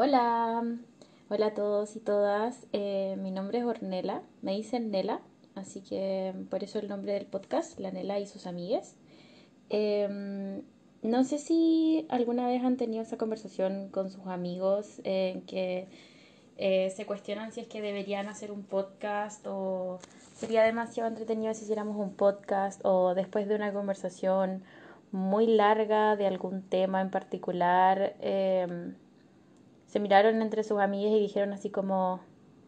Hola, 0.00 0.62
hola 1.28 1.46
a 1.46 1.54
todos 1.54 1.96
y 1.96 1.98
todas. 1.98 2.68
Eh, 2.72 3.16
mi 3.18 3.32
nombre 3.32 3.58
es 3.58 3.64
Ornella, 3.64 4.22
me 4.42 4.52
dicen 4.52 4.92
Nela, 4.92 5.22
así 5.56 5.80
que 5.80 6.32
por 6.50 6.62
eso 6.62 6.78
el 6.78 6.86
nombre 6.86 7.14
del 7.14 7.26
podcast, 7.26 7.80
La 7.80 7.90
Nela 7.90 8.20
y 8.20 8.26
sus 8.28 8.46
amigues. 8.46 8.94
Em, 9.70 10.62
no 11.02 11.24
sé 11.24 11.38
si 11.38 12.06
alguna 12.10 12.46
vez 12.46 12.62
han 12.62 12.76
tenido 12.76 13.02
esa 13.02 13.16
conversación 13.16 13.88
con 13.88 14.08
sus 14.08 14.24
amigos 14.28 15.00
en 15.02 15.42
que 15.42 15.88
eh, 16.58 16.90
se 16.94 17.04
cuestionan 17.04 17.50
si 17.50 17.58
es 17.62 17.66
que 17.66 17.82
deberían 17.82 18.28
hacer 18.28 18.52
un 18.52 18.62
podcast 18.62 19.44
o 19.48 19.98
sería 20.32 20.62
demasiado 20.62 21.08
entretenido 21.08 21.52
si 21.54 21.64
hiciéramos 21.64 21.96
un 21.96 22.14
podcast 22.14 22.80
o 22.84 23.16
después 23.16 23.48
de 23.48 23.56
una 23.56 23.72
conversación 23.72 24.62
muy 25.10 25.48
larga 25.48 26.14
de 26.14 26.28
algún 26.28 26.62
tema 26.62 27.00
en 27.00 27.10
particular. 27.10 28.14
Em, 28.20 28.94
se 29.88 30.00
miraron 30.00 30.40
entre 30.42 30.62
sus 30.62 30.78
amigas 30.78 31.12
y 31.12 31.18
dijeron 31.18 31.52
así 31.52 31.70
como, 31.70 32.20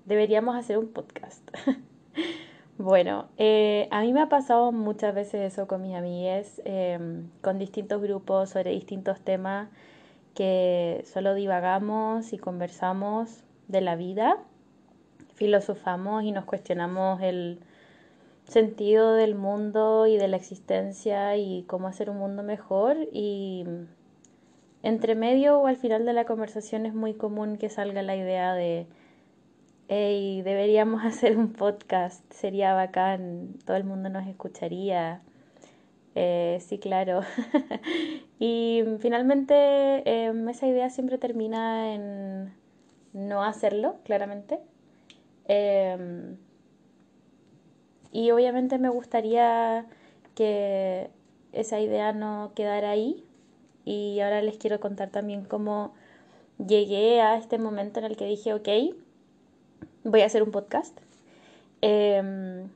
deberíamos 0.07 0.57
hacer 0.57 0.79
un 0.79 0.89
podcast. 0.89 1.49
bueno, 2.79 3.29
eh, 3.37 3.89
a 3.91 4.01
mí 4.01 4.13
me 4.13 4.23
ha 4.23 4.29
pasado 4.29 4.73
muchas 4.73 5.15
veces 5.15 5.53
eso 5.53 5.69
con 5.69 5.83
mis 5.83 5.95
amigas, 5.95 6.61
em, 6.65 7.29
con 7.43 7.59
distintos 7.59 8.01
grupos 8.01 8.51
sobre 8.51 8.71
distintos 8.71 9.21
temas 9.21 9.69
que 10.35 11.05
solo 11.13 11.35
divagamos 11.35 12.33
y 12.33 12.39
conversamos 12.39 13.45
de 13.69 13.83
la 13.83 13.97
vida, 13.97 14.39
filosofamos 15.35 16.25
y 16.25 16.33
nos 16.33 16.47
cuestionamos 16.47 17.21
el 17.21 17.61
sentido 18.45 19.13
del 19.13 19.35
mundo 19.35 20.07
y 20.07 20.17
de 20.17 20.29
la 20.29 20.37
existencia 20.37 21.37
y 21.37 21.65
cómo 21.65 21.87
hacer 21.87 22.09
un 22.09 22.17
mundo 22.17 22.43
mejor 22.43 22.97
y 23.13 23.67
entre 24.83 25.15
medio 25.15 25.59
o 25.61 25.67
al 25.67 25.77
final 25.77 26.05
de 26.05 26.13
la 26.13 26.25
conversación 26.25 26.87
es 26.87 26.95
muy 26.95 27.15
común 27.15 27.57
que 27.57 27.69
salga 27.69 28.03
la 28.03 28.17
idea 28.17 28.55
de, 28.55 28.87
hey, 29.89 30.43
deberíamos 30.43 31.05
hacer 31.05 31.37
un 31.37 31.53
podcast, 31.53 32.25
sería 32.33 32.75
bacán, 32.75 33.55
todo 33.65 33.77
el 33.77 33.85
mundo 33.85 34.09
nos 34.09 34.27
escucharía. 34.27 35.23
Eh, 36.15 36.59
sí, 36.61 36.79
claro. 36.79 37.21
y 38.39 38.83
finalmente 39.01 40.03
em, 40.05 40.49
esa 40.49 40.67
idea 40.67 40.91
siempre 40.91 41.19
termina 41.19 41.95
en 41.95 42.53
no 43.13 43.43
hacerlo, 43.43 43.97
claramente. 44.05 44.61
Em, 45.47 46.37
y 48.13 48.31
obviamente 48.31 48.79
me 48.79 48.89
gustaría 48.89 49.87
que 50.35 51.11
esa 51.53 51.81
idea 51.81 52.13
no 52.13 52.53
quedara 52.55 52.91
ahí, 52.91 53.25
y 53.91 54.21
ahora 54.21 54.41
les 54.41 54.57
quiero 54.57 54.79
contar 54.79 55.11
también 55.11 55.45
cómo 55.45 55.93
llegué 56.65 57.21
a 57.21 57.37
este 57.37 57.59
momento 57.59 57.99
en 57.99 58.07
el 58.07 58.17
que 58.17 58.25
dije, 58.25 58.55
ok, 58.55 58.69
voy 60.05 60.21
a 60.21 60.27
hacer 60.27 60.45
un 60.45 60.53
podcast. 60.53 60.97
Em, 61.81 62.69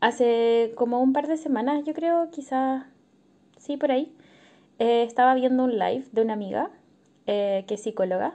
hace 0.00 0.72
como 0.74 1.00
un 1.00 1.12
par 1.12 1.28
de 1.28 1.36
semanas, 1.36 1.84
yo 1.84 1.94
creo, 1.94 2.30
quizás, 2.32 2.84
sí, 3.58 3.76
por 3.76 3.92
ahí, 3.92 4.12
eh, 4.80 5.04
estaba 5.04 5.34
viendo 5.34 5.62
un 5.62 5.78
live 5.78 6.06
de 6.10 6.22
una 6.22 6.32
amiga 6.32 6.70
eh, 7.26 7.64
que 7.68 7.74
es 7.74 7.82
psicóloga, 7.82 8.34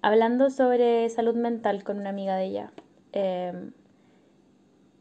hablando 0.00 0.48
sobre 0.48 1.10
salud 1.10 1.34
mental 1.34 1.84
con 1.84 1.98
una 1.98 2.08
amiga 2.10 2.36
de 2.36 2.44
ella. 2.46 2.72
Em, 3.12 3.72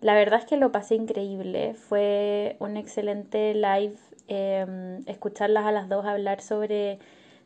la 0.01 0.15
verdad 0.15 0.41
es 0.41 0.45
que 0.45 0.57
lo 0.57 0.73
pasé 0.73 0.95
increíble, 0.95 1.75
fue 1.75 2.57
un 2.59 2.75
excelente 2.75 3.53
live 3.53 3.95
Em, 4.35 5.03
escucharlas 5.07 5.65
a 5.65 5.71
las 5.71 5.89
dos 5.89 6.05
hablar 6.05 6.41
sobre 6.41 6.97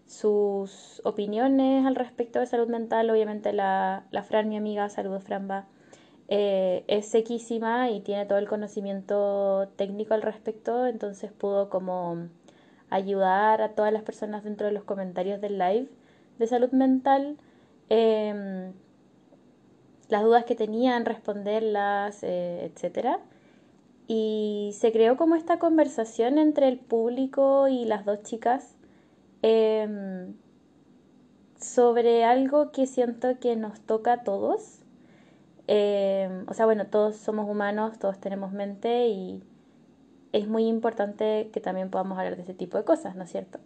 sus 0.05 1.01
opiniones 1.03 1.85
al 1.85 1.95
respecto 1.95 2.39
de 2.39 2.45
salud 2.45 2.69
mental. 2.69 3.09
Obviamente 3.09 3.51
la, 3.51 4.05
la 4.11 4.23
Fran, 4.23 4.47
mi 4.47 4.55
amiga, 4.55 4.87
saludos 4.89 5.23
Franba, 5.23 5.67
eh, 6.29 6.85
es 6.87 7.07
sequísima 7.07 7.89
y 7.91 7.99
tiene 8.01 8.25
todo 8.25 8.37
el 8.37 8.47
conocimiento 8.47 9.69
técnico 9.75 10.13
al 10.13 10.21
respecto, 10.21 10.87
entonces 10.87 11.31
pudo 11.33 11.69
como 11.69 12.29
ayudar 12.89 13.61
a 13.61 13.75
todas 13.75 13.91
las 13.91 14.03
personas 14.03 14.45
dentro 14.45 14.67
de 14.67 14.73
los 14.73 14.85
comentarios 14.85 15.41
del 15.41 15.57
live 15.57 15.89
de 16.39 16.47
salud 16.47 16.71
mental. 16.71 17.37
Em, 17.89 18.71
las 20.07 20.23
dudas 20.23 20.45
que 20.45 20.55
tenían, 20.55 21.05
responderlas, 21.05 22.23
eh, 22.23 22.71
etcétera 22.73 23.19
y 24.07 24.71
se 24.73 24.91
creó 24.91 25.17
como 25.17 25.35
esta 25.35 25.59
conversación 25.59 26.37
entre 26.37 26.69
el 26.69 26.79
público 26.79 27.67
y 27.67 27.85
las 27.85 28.05
dos 28.05 28.23
chicas 28.23 28.75
em, 29.41 30.33
sobre 31.59 32.23
algo 32.23 32.71
que 32.71 32.87
siento 32.87 33.39
que 33.39 33.55
nos 33.55 33.81
toca 33.81 34.13
a 34.13 34.23
todos. 34.23 34.81
Em, 35.67 36.45
o 36.47 36.53
sea, 36.53 36.65
bueno, 36.65 36.87
todos 36.87 37.17
somos 37.17 37.49
humanos, 37.49 37.99
todos 37.99 38.19
tenemos 38.19 38.53
mente 38.53 39.07
y 39.09 39.43
es 40.31 40.47
muy 40.47 40.65
importante 40.67 41.49
que 41.51 41.59
también 41.59 41.89
podamos 41.89 42.17
hablar 42.17 42.35
de 42.35 42.41
este 42.41 42.53
tipo 42.53 42.77
de 42.77 42.85
cosas, 42.85 43.15
¿no 43.15 43.23
es 43.23 43.31
cierto? 43.31 43.59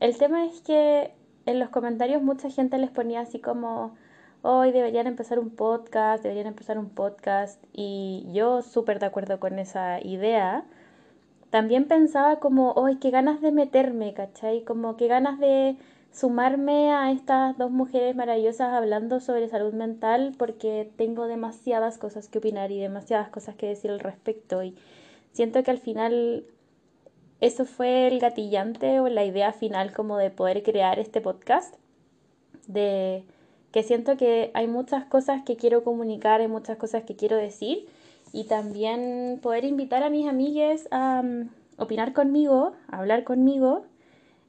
El 0.00 0.16
tema 0.18 0.44
es 0.46 0.60
que 0.60 1.14
en 1.46 1.58
los 1.58 1.70
comentarios 1.70 2.22
mucha 2.22 2.50
gente 2.50 2.78
les 2.78 2.90
ponía 2.90 3.20
así 3.20 3.40
como, 3.40 3.94
hoy 4.42 4.72
deberían 4.72 5.06
empezar 5.06 5.38
un 5.38 5.50
podcast, 5.50 6.22
deberían 6.22 6.46
empezar 6.46 6.78
un 6.78 6.90
podcast 6.90 7.62
y 7.72 8.26
yo 8.32 8.62
súper 8.62 8.98
de 8.98 9.06
acuerdo 9.06 9.40
con 9.40 9.58
esa 9.58 10.00
idea. 10.04 10.64
También 11.50 11.86
pensaba 11.88 12.40
como, 12.40 12.72
hoy 12.72 12.96
qué 12.96 13.10
ganas 13.10 13.40
de 13.40 13.52
meterme, 13.52 14.12
¿cachai? 14.14 14.64
Como 14.64 14.96
qué 14.96 15.08
ganas 15.08 15.38
de 15.38 15.76
sumarme 16.12 16.92
a 16.92 17.10
estas 17.12 17.56
dos 17.58 17.70
mujeres 17.70 18.16
maravillosas 18.16 18.72
hablando 18.72 19.20
sobre 19.20 19.48
salud 19.48 19.72
mental 19.74 20.34
porque 20.38 20.90
tengo 20.96 21.26
demasiadas 21.26 21.98
cosas 21.98 22.28
que 22.28 22.38
opinar 22.38 22.70
y 22.72 22.78
demasiadas 22.80 23.28
cosas 23.28 23.54
que 23.56 23.66
decir 23.66 23.90
al 23.90 24.00
respecto 24.00 24.62
y 24.62 24.74
siento 25.32 25.62
que 25.62 25.70
al 25.70 25.78
final 25.78 26.44
eso 27.40 27.64
fue 27.64 28.08
el 28.08 28.18
gatillante 28.18 29.00
o 29.00 29.08
la 29.08 29.24
idea 29.24 29.52
final 29.52 29.92
como 29.92 30.16
de 30.16 30.30
poder 30.30 30.62
crear 30.62 30.98
este 30.98 31.20
podcast 31.20 31.74
de 32.66 33.24
que 33.78 33.84
siento 33.84 34.16
que 34.16 34.50
hay 34.54 34.66
muchas 34.66 35.04
cosas 35.04 35.44
que 35.44 35.54
quiero 35.54 35.84
comunicar, 35.84 36.40
hay 36.40 36.48
muchas 36.48 36.78
cosas 36.78 37.04
que 37.04 37.14
quiero 37.14 37.36
decir 37.36 37.86
y 38.32 38.42
también 38.42 39.38
poder 39.40 39.64
invitar 39.64 40.02
a 40.02 40.10
mis 40.10 40.26
amigues 40.26 40.88
a 40.90 41.22
mm, 41.22 41.48
opinar 41.76 42.12
conmigo, 42.12 42.72
a 42.88 42.98
hablar 42.98 43.22
conmigo. 43.22 43.86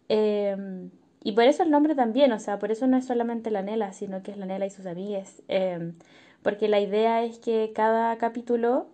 Em, 0.08 0.90
y 1.24 1.34
por 1.34 1.44
eso 1.44 1.62
el 1.62 1.70
nombre 1.70 1.94
también, 1.94 2.32
o 2.32 2.40
sea, 2.40 2.58
por 2.58 2.72
eso 2.72 2.88
no 2.88 2.98
es 2.98 3.06
solamente 3.06 3.52
la 3.52 3.62
Nela, 3.62 3.94
sino 3.94 4.24
que 4.24 4.32
es 4.32 4.38
la 4.38 4.48
Nela 4.48 4.66
y 4.66 4.72
sus 4.72 4.88
amigues. 4.88 5.44
Em, 5.48 5.94
porque 6.42 6.68
la 6.68 6.80
idea 6.80 7.24
es 7.24 7.38
que 7.38 7.72
cada 7.76 8.18
capítulo, 8.18 8.88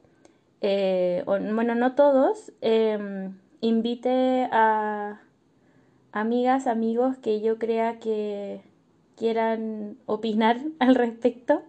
eh, 0.59 1.23
bueno, 1.25 1.75
no 1.75 1.95
todos, 1.95 2.51
em, 2.59 3.37
invite 3.61 4.49
a 4.51 5.21
amigas, 6.11 6.67
amigos 6.67 7.15
que 7.19 7.39
yo 7.39 7.57
crea 7.57 7.99
que 7.99 8.74
quieran 9.15 9.97
opinar 10.05 10.59
al 10.79 10.95
respecto. 10.95 11.61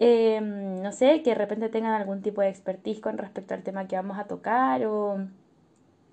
Em, 0.00 0.82
no 0.82 0.92
sé, 0.92 1.22
que 1.22 1.30
de 1.30 1.36
repente 1.36 1.68
tengan 1.68 1.92
algún 1.92 2.20
tipo 2.22 2.40
de 2.40 2.48
expertise 2.48 3.00
con 3.00 3.16
respecto 3.18 3.54
al 3.54 3.62
tema 3.62 3.86
que 3.86 3.96
vamos 3.96 4.18
a 4.18 4.24
tocar 4.24 4.84
o 4.86 5.18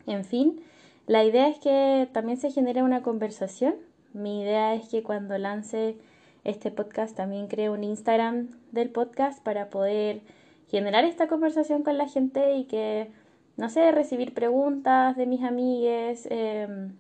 en 0.08 0.26
fin. 0.26 0.62
La 1.08 1.24
idea 1.24 1.48
es 1.48 1.60
que 1.60 2.08
también 2.14 2.38
se 2.38 2.52
genere 2.52 2.84
una 2.84 3.02
conversación. 3.02 3.76
Mi 4.14 4.42
idea 4.42 4.76
es 4.76 4.90
que 4.90 5.04
cuando 5.04 5.38
lance 5.38 5.98
este 6.44 6.72
podcast 6.72 7.16
también 7.16 7.48
cree 7.48 7.70
un 7.70 7.84
Instagram 7.84 8.50
del 8.72 8.90
podcast 8.90 9.44
para 9.44 9.70
poder 9.70 10.22
generar 10.70 11.06
esta 11.06 11.28
conversación 11.28 11.84
con 11.84 11.98
la 11.98 12.08
gente 12.08 12.56
y 12.56 12.66
que, 12.66 13.12
no 13.58 13.70
sé, 13.70 13.92
recibir 13.92 14.34
preguntas 14.34 15.18
de 15.18 15.26
mis 15.26 15.44
amigues, 15.44 16.28
em, 16.32 16.94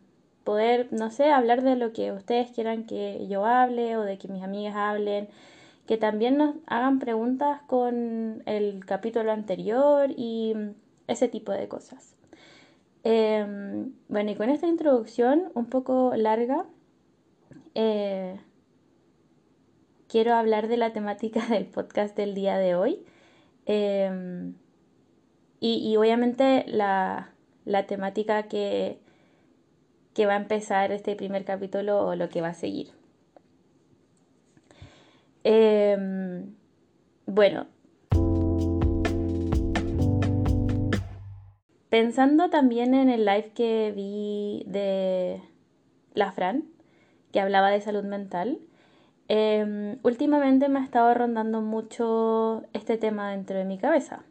poder, 0.43 0.87
no 0.91 1.11
sé, 1.11 1.31
hablar 1.31 1.61
de 1.61 1.75
lo 1.75 1.93
que 1.93 2.11
ustedes 2.11 2.51
quieran 2.51 2.85
que 2.85 3.27
yo 3.27 3.45
hable 3.45 3.97
o 3.97 4.01
de 4.03 4.17
que 4.17 4.27
mis 4.27 4.43
amigas 4.43 4.75
hablen, 4.75 5.29
que 5.87 5.97
también 5.97 6.37
nos 6.37 6.55
hagan 6.67 6.99
preguntas 6.99 7.61
con 7.67 8.43
el 8.45 8.85
capítulo 8.85 9.31
anterior 9.31 10.11
y 10.15 10.53
ese 11.07 11.27
tipo 11.27 11.51
de 11.51 11.67
cosas. 11.67 12.15
Em, 13.03 13.93
bueno, 14.09 14.31
y 14.31 14.35
con 14.35 14.49
esta 14.49 14.67
introducción 14.67 15.51
un 15.55 15.65
poco 15.67 16.13
larga, 16.15 16.65
eh, 17.75 18.39
quiero 20.07 20.33
hablar 20.35 20.67
de 20.67 20.77
la 20.77 20.93
temática 20.93 21.45
del 21.49 21.65
podcast 21.67 22.15
del 22.15 22.35
día 22.35 22.57
de 22.57 22.75
hoy. 22.75 23.05
Em, 23.65 24.55
y, 25.59 25.95
obviamente 25.97 26.65
la 26.67 27.31
temática 27.87 28.43
que, 28.43 29.00
que 30.13 30.25
va 30.25 30.33
a 30.33 30.37
empezar 30.37 30.91
este 30.91 31.15
primer 31.15 31.45
capítulo 31.45 32.05
o 32.05 32.15
lo 32.15 32.29
que 32.29 32.41
va 32.41 32.49
a 32.49 32.53
seguir. 32.53 32.91
Em, 35.43 36.53
bueno, 37.25 37.67
pensando 41.89 42.49
también 42.49 42.93
en 42.93 43.09
el 43.09 43.25
live 43.25 43.51
que 43.53 43.91
vi 43.95 44.63
de 44.67 45.41
la 46.13 46.31
Fran, 46.31 46.65
que 47.31 47.39
hablaba 47.39 47.69
de 47.69 47.81
salud 47.81 48.03
mental. 48.03 48.59
Em, 49.27 49.97
últimamente 50.03 50.69
me 50.69 50.79
ha 50.79 50.83
estado 50.83 51.13
rondando 51.13 51.61
mucho 51.61 52.63
este 52.73 52.97
tema 52.97 53.31
dentro 53.31 53.57
de 53.57 53.65
mi 53.65 53.77
cabeza. 53.77 54.23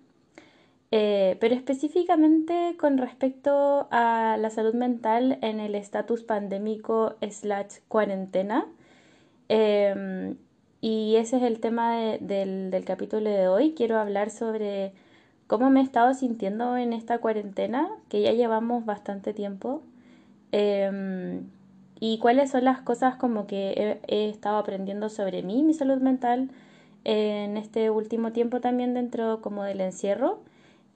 Eh, 0.93 1.37
pero 1.41 1.55
específicamente 1.55 2.77
con 2.79 2.99
respecto 2.99 3.87
a 3.93 4.37
la 4.39 4.51
salud 4.51 4.75
mental 4.75 5.39
en 5.41 5.61
el 5.61 5.77
estatus 5.77 6.25
pandémico 6.25 7.15
slash 7.31 7.79
cuarentena. 7.89 8.67
Em, 9.49 10.37
y 10.81 11.17
ese 11.17 11.37
es 11.39 11.43
el 11.43 11.61
tema 11.61 11.97
del, 12.21 12.85
capítulo 12.87 13.31
de 13.31 13.49
hoy. 13.49 13.75
Quiero 13.75 13.99
hablar 13.99 14.31
sobre 14.31 14.93
cómo 15.47 15.71
me 15.71 15.81
he 15.81 15.83
estado 15.85 16.15
sintiendo 16.15 16.77
en 16.77 16.93
esta 16.93 17.19
cuarentena, 17.19 17.89
que 18.09 18.23
ya 18.23 18.33
llevamos 18.33 18.85
bastante 18.87 19.35
tiempo. 19.35 19.83
Em, 20.53 21.51
y 22.01 22.19
cuáles 22.19 22.51
son 22.51 22.65
las 22.65 22.81
cosas 22.81 23.17
como 23.17 23.47
que 23.47 23.99
he, 24.09 24.31
estado 24.31 24.59
aprendiendo 24.59 25.09
sobre 25.11 25.43
mí, 25.43 25.63
mi 25.63 25.75
salud 25.75 25.99
mental, 26.01 26.51
en 27.05 27.57
este 27.57 27.91
último 27.91 28.33
tiempo 28.33 28.61
también 28.61 28.95
dentro 28.95 29.41
como 29.43 29.65
del 29.65 29.81
encierro. 29.81 30.41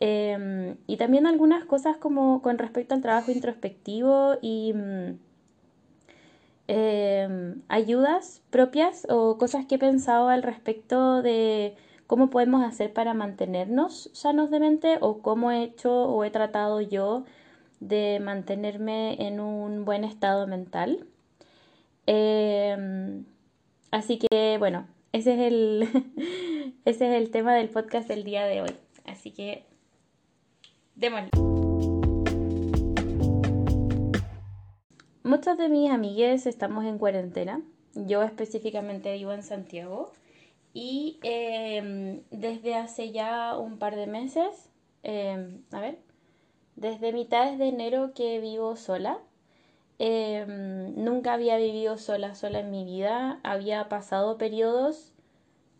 Em, 0.00 0.76
y 0.86 0.96
también 0.96 1.26
algunas 1.26 1.64
cosas 1.64 1.96
como 1.96 2.42
con 2.42 2.58
respecto 2.58 2.94
al 2.94 3.00
trabajo 3.00 3.30
introspectivo 3.30 4.34
y 4.42 4.72
mm, 4.74 5.18
em, 6.68 7.62
ayudas 7.68 8.42
propias 8.50 9.06
o 9.10 9.38
cosas 9.38 9.66
que 9.66 9.76
he 9.76 9.78
pensado 9.78 10.28
al 10.28 10.42
respecto 10.42 11.22
de 11.22 11.76
cómo 12.06 12.30
podemos 12.30 12.64
hacer 12.64 12.92
para 12.92 13.14
mantenernos 13.14 14.10
sanos 14.12 14.50
de 14.50 14.60
mente 14.60 14.98
o 15.00 15.18
cómo 15.22 15.50
he 15.50 15.62
hecho 15.62 16.04
o 16.04 16.24
he 16.24 16.30
tratado 16.30 16.80
yo 16.80 17.24
de 17.80 18.20
mantenerme 18.22 19.26
en 19.26 19.40
un 19.40 19.84
buen 19.84 20.04
estado 20.04 20.46
mental. 20.46 21.06
Em, 22.06 23.24
así 23.90 24.18
que 24.18 24.58
bueno, 24.58 24.86
ese 25.12 25.34
es 25.34 25.40
el 25.40 25.88
ese 26.84 27.08
es 27.08 27.22
el 27.22 27.30
tema 27.30 27.54
del 27.54 27.70
podcast 27.70 28.08
del 28.08 28.24
día 28.24 28.44
de 28.46 28.62
hoy. 28.62 28.76
Así 29.06 29.30
que 29.30 29.64
démosle. 30.94 31.30
Muchos 35.22 35.56
de 35.56 35.68
mis 35.68 35.90
amigues 35.90 36.46
estamos 36.46 36.84
en 36.84 36.98
cuarentena. 36.98 37.62
Yo 37.94 38.22
específicamente 38.22 39.14
vivo 39.14 39.32
en 39.32 39.42
Santiago. 39.42 40.12
Y 40.74 41.18
em, 41.22 42.22
desde 42.30 42.74
hace 42.74 43.10
ya 43.12 43.56
un 43.56 43.78
par 43.78 43.96
de 43.96 44.06
meses, 44.06 44.70
em, 45.02 45.62
a 45.70 45.80
ver, 45.80 45.98
desde 46.76 47.12
mitades 47.12 47.58
de 47.58 47.68
enero 47.68 48.12
que 48.14 48.38
vivo 48.40 48.76
sola. 48.76 49.18
Em, 49.98 50.94
nunca 50.96 51.32
había 51.32 51.56
vivido 51.56 51.96
sola, 51.96 52.34
sola 52.34 52.60
en 52.60 52.70
mi 52.70 52.84
vida. 52.84 53.40
Había 53.44 53.88
pasado 53.88 54.36
periodos 54.36 55.13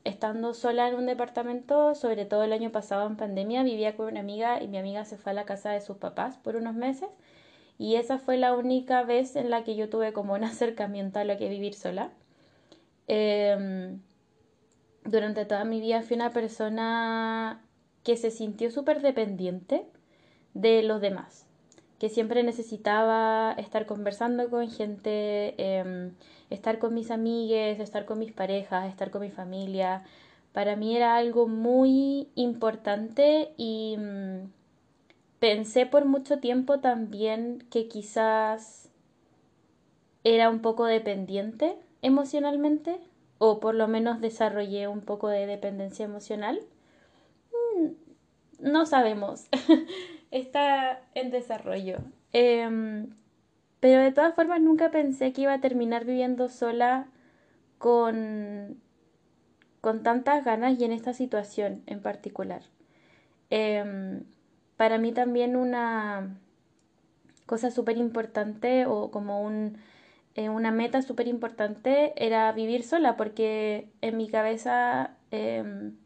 estando 0.05 0.55
sola 0.55 0.89
en 0.89 0.95
un 0.95 1.07
departamento, 1.07 1.95
sobre 1.95 2.27
todo 2.27 2.45
el 2.45 2.53
año 2.53 2.71
pasado 2.71 3.07
en 3.07 3.17
pandemia. 3.17 3.63
Vivía 3.63 3.97
con 3.97 4.07
una 4.07 4.21
amiga 4.21 4.63
y 4.63 4.69
mi 4.69 4.79
amiga 4.79 5.05
se 5.05 5.17
fue 5.17 5.33
a 5.33 5.35
la 5.35 5.45
casa 5.45 5.71
de 5.71 5.81
sus 5.81 5.97
papás 5.97 6.37
por 6.39 6.57
unos 6.57 6.75
meses. 6.75 7.09
Y 7.79 7.97
esa 7.97 8.19
fue 8.19 8.37
la 8.37 8.55
única 8.55 9.03
vez 9.03 9.37
en 9.37 9.51
la 9.51 9.65
que 9.65 9.77
yo 9.77 9.89
tuve 9.89 10.13
como 10.13 10.35
un 10.35 10.45
acercamiento 10.45 11.19
a 11.19 11.25
lo 11.25 11.37
que 11.39 11.49
vivir 11.49 11.75
sola. 11.75 12.13
durante 15.05 15.45
toda 15.45 15.65
mi 15.65 15.81
vida 15.81 16.03
fui 16.03 16.17
una 16.17 16.31
persona 16.31 17.63
que 18.03 18.17
se 18.17 18.31
sintió 18.31 18.71
súper 18.71 19.01
dependiente 19.03 19.87
de 20.55 20.83
los 20.83 21.01
demás, 21.01 21.44
que 22.05 22.11
siempre 22.11 22.43
necesitaba 22.43 23.53
estar 23.53 23.87
conversando 23.87 24.51
con 24.51 24.71
gente, 24.71 25.55
em, 25.57 26.13
estar 26.51 26.79
con 26.79 26.93
mis 26.93 27.11
amigues, 27.11 27.81
estar 27.81 28.05
con 28.05 28.19
mis 28.19 28.31
parejas, 28.31 28.91
estar 28.91 29.11
con 29.11 29.23
mi 29.23 29.31
familia. 29.31 30.05
Para 30.53 30.77
mí 30.77 30.95
era 30.95 31.17
algo 31.17 31.49
muy 31.49 32.29
importante 32.35 33.55
y 33.57 33.97
mm, 33.99 34.51
pensé 35.39 35.87
por 35.87 36.05
mucho 36.05 36.41
tiempo 36.41 36.79
también 36.79 37.65
que 37.71 37.89
quizás 37.89 38.91
era 40.25 40.51
un 40.51 40.61
poco 40.61 40.85
dependiente 40.85 41.79
emocionalmente 42.03 43.01
o 43.39 43.61
por 43.61 43.75
lo 43.75 43.89
menos 43.89 44.21
desarrollé 44.21 44.89
un 44.89 45.01
poco 45.01 45.29
de 45.29 45.47
dependencia 45.47 46.05
emocional. 46.05 46.61
Mm, 47.79 47.93
no 48.59 48.85
sabemos. 48.85 49.47
está 50.39 51.01
en 51.15 51.31
desarrollo. 51.31 51.99
Em, 52.33 53.11
pero 53.81 54.03
de 54.03 54.13
todas 54.13 54.35
formas 54.35 54.61
nunca 54.61 54.91
pensé 54.91 55.33
que 55.33 55.43
iba 55.43 55.53
a 55.55 55.61
terminar 55.61 56.05
viviendo 56.05 56.49
sola 56.49 57.07
con, 57.79 58.81
con 59.81 60.03
tantas 60.03 60.45
ganas 60.45 60.79
y 60.79 60.85
en 60.85 60.93
esta 60.93 61.15
situación 61.15 61.83
en 61.87 62.01
particular. 62.03 62.63
Em, 63.51 64.25
para 64.77 64.99
mí 64.99 65.13
también 65.13 65.55
una 65.57 66.37
cosa 67.47 67.71
súper 67.71 67.97
importante 67.99 68.87
o 68.87 69.11
como 69.11 69.43
un, 69.43 69.79
eh, 70.35 70.49
una 70.49 70.73
meta 70.73 71.03
súper 71.03 71.29
importante 71.29 72.13
era 72.17 72.51
vivir 72.53 72.83
sola 72.83 73.17
porque 73.17 73.89
en 74.01 74.17
mi 74.17 74.29
cabeza 74.29 75.17
em, 75.31 75.97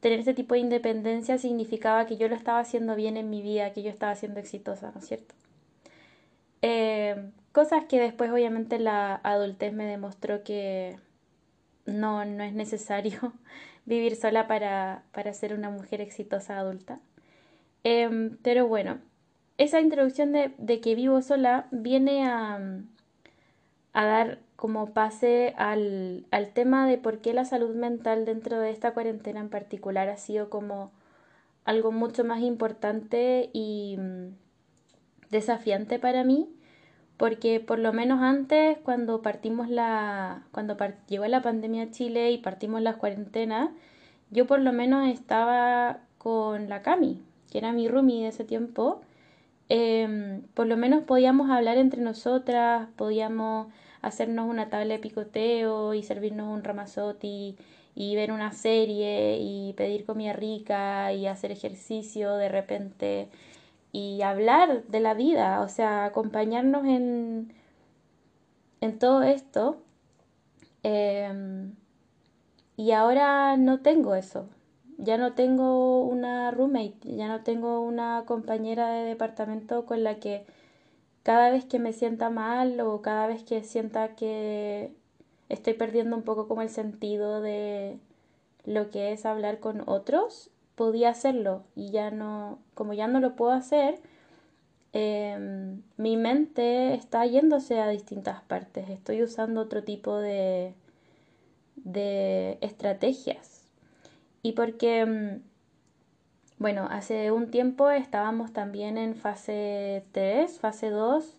tener 0.00 0.20
ese 0.20 0.34
tipo 0.34 0.54
de 0.54 0.60
independencia 0.60 1.38
significaba 1.38 2.06
que 2.06 2.16
yo 2.16 2.28
lo 2.28 2.34
estaba 2.34 2.58
haciendo 2.58 2.96
bien 2.96 3.16
en 3.16 3.30
mi 3.30 3.42
vida, 3.42 3.72
que 3.72 3.82
yo 3.82 3.90
estaba 3.90 4.14
siendo 4.14 4.40
exitosa, 4.40 4.90
¿no 4.92 5.00
es 5.00 5.06
cierto? 5.06 5.34
Eh, 6.62 7.30
cosas 7.52 7.84
que 7.84 8.00
después 8.00 8.30
obviamente 8.30 8.78
la 8.78 9.16
adultez 9.22 9.72
me 9.72 9.84
demostró 9.84 10.42
que 10.42 10.96
no, 11.86 12.24
no 12.24 12.44
es 12.44 12.52
necesario 12.54 13.34
vivir 13.84 14.16
sola 14.16 14.46
para, 14.46 15.04
ser 15.32 15.54
una 15.54 15.70
mujer 15.70 16.00
exitosa 16.00 16.58
adulta. 16.58 17.00
Em, 17.84 18.36
pero 18.42 18.66
bueno, 18.68 18.98
esa 19.58 19.80
introducción 19.80 20.32
de, 20.32 20.52
de, 20.58 20.80
que 20.80 20.94
vivo 20.94 21.22
sola 21.22 21.66
viene 21.70 22.26
a, 22.26 22.58
a 23.92 24.04
dar 24.04 24.38
como 24.60 24.92
pase 24.92 25.54
al, 25.56 26.26
al 26.30 26.52
tema 26.52 26.86
de 26.86 26.98
por 26.98 27.22
qué 27.22 27.32
la 27.32 27.46
salud 27.46 27.74
mental 27.74 28.26
dentro 28.26 28.60
de 28.60 28.70
esta 28.70 28.92
cuarentena 28.92 29.40
en 29.40 29.48
particular 29.48 30.10
ha 30.10 30.18
sido 30.18 30.50
como 30.50 30.92
algo 31.64 31.92
mucho 31.92 32.24
más 32.24 32.42
importante 32.42 33.48
y 33.54 33.96
mm, 33.98 34.34
desafiante 35.30 35.98
para 35.98 36.24
mí 36.24 36.46
porque 37.16 37.58
por 37.60 37.78
lo 37.78 37.94
menos 37.94 38.20
antes 38.20 38.76
cuando 38.82 39.22
partimos 39.22 39.70
la 39.70 40.42
cuando 40.52 40.76
llegó 41.08 41.24
la 41.26 41.40
pandemia 41.40 41.84
a 41.84 41.90
Chile 41.90 42.30
y 42.30 42.36
partimos 42.36 42.82
las 42.82 42.96
cuarentenas 42.96 43.70
yo 44.30 44.46
por 44.46 44.60
lo 44.60 44.74
menos 44.74 45.08
estaba 45.08 46.00
con 46.18 46.68
la 46.68 46.82
Cami 46.82 47.22
que 47.50 47.56
era 47.56 47.72
mi 47.72 47.88
roomie 47.88 48.24
de 48.24 48.28
ese 48.28 48.44
tiempo 48.44 49.00
em, 49.70 50.42
por 50.52 50.66
lo 50.66 50.76
menos 50.76 51.04
podíamos 51.04 51.48
hablar 51.48 51.78
entre 51.78 52.02
nosotras 52.02 52.88
podíamos 52.96 53.68
hacernos 54.02 54.48
una 54.48 54.70
tabla 54.70 54.94
de 54.94 55.00
picoteo 55.00 55.94
y 55.94 56.02
servirnos 56.02 56.48
un 56.48 56.64
ramazotti 56.64 57.56
y 57.94 58.16
ver 58.16 58.32
una 58.32 58.52
serie 58.52 59.38
y 59.40 59.72
pedir 59.74 60.04
comida 60.06 60.32
rica 60.32 61.12
y 61.12 61.26
hacer 61.26 61.52
ejercicio 61.52 62.34
de 62.36 62.48
repente 62.48 63.28
y 63.92 64.22
hablar 64.22 64.84
de 64.84 65.00
la 65.00 65.14
vida, 65.14 65.60
o 65.62 65.68
sea, 65.68 66.04
acompañarnos 66.04 66.84
en, 66.86 67.52
en 68.80 68.98
todo 68.98 69.22
esto. 69.22 69.78
Em, 70.82 71.74
y 72.76 72.92
ahora 72.92 73.56
no 73.56 73.80
tengo 73.80 74.14
eso. 74.14 74.48
Ya 74.98 75.16
no 75.18 75.32
tengo 75.34 76.04
una 76.04 76.50
roommate, 76.50 76.98
ya 77.16 77.28
no 77.28 77.42
tengo 77.42 77.80
una 77.80 78.24
compañera 78.26 78.90
de 78.92 79.04
departamento 79.04 79.86
con 79.86 80.04
la 80.04 80.16
que 80.20 80.44
cada 81.30 81.52
vez 81.52 81.64
que 81.64 81.78
me 81.78 81.92
sienta 81.92 82.28
mal 82.28 82.80
o 82.80 83.02
cada 83.02 83.28
vez 83.28 83.44
que 83.44 83.62
sienta 83.62 84.16
que 84.16 84.92
estoy 85.48 85.74
perdiendo 85.74 86.16
un 86.16 86.24
poco 86.24 86.48
como 86.48 86.60
el 86.60 86.70
sentido 86.70 87.40
de 87.40 88.00
lo 88.64 88.90
que 88.90 89.12
es 89.12 89.24
hablar 89.24 89.60
con 89.60 89.88
otros, 89.88 90.50
podía 90.74 91.10
hacerlo 91.10 91.62
y 91.76 91.92
ya 91.92 92.10
no, 92.10 92.58
como 92.74 92.94
ya 92.94 93.06
no 93.06 93.20
lo 93.20 93.36
puedo 93.36 93.52
hacer, 93.52 94.00
em, 94.92 95.82
mi 95.96 96.16
mente 96.16 96.94
está 96.94 97.24
yéndose 97.26 97.78
a 97.78 97.88
distintas 97.88 98.42
partes, 98.42 98.90
estoy 98.90 99.22
usando 99.22 99.60
otro 99.60 99.84
tipo 99.84 100.16
de, 100.18 100.74
de 101.76 102.58
estrategias. 102.60 103.68
Y 104.42 104.52
porque 104.54 104.98
em, 105.02 105.42
bueno, 106.60 106.86
hace 106.90 107.32
un 107.32 107.50
tiempo 107.50 107.90
estábamos 107.90 108.52
también 108.52 108.98
en 108.98 109.16
fase 109.16 110.04
3, 110.12 110.60
fase 110.60 110.90
2, 110.90 111.38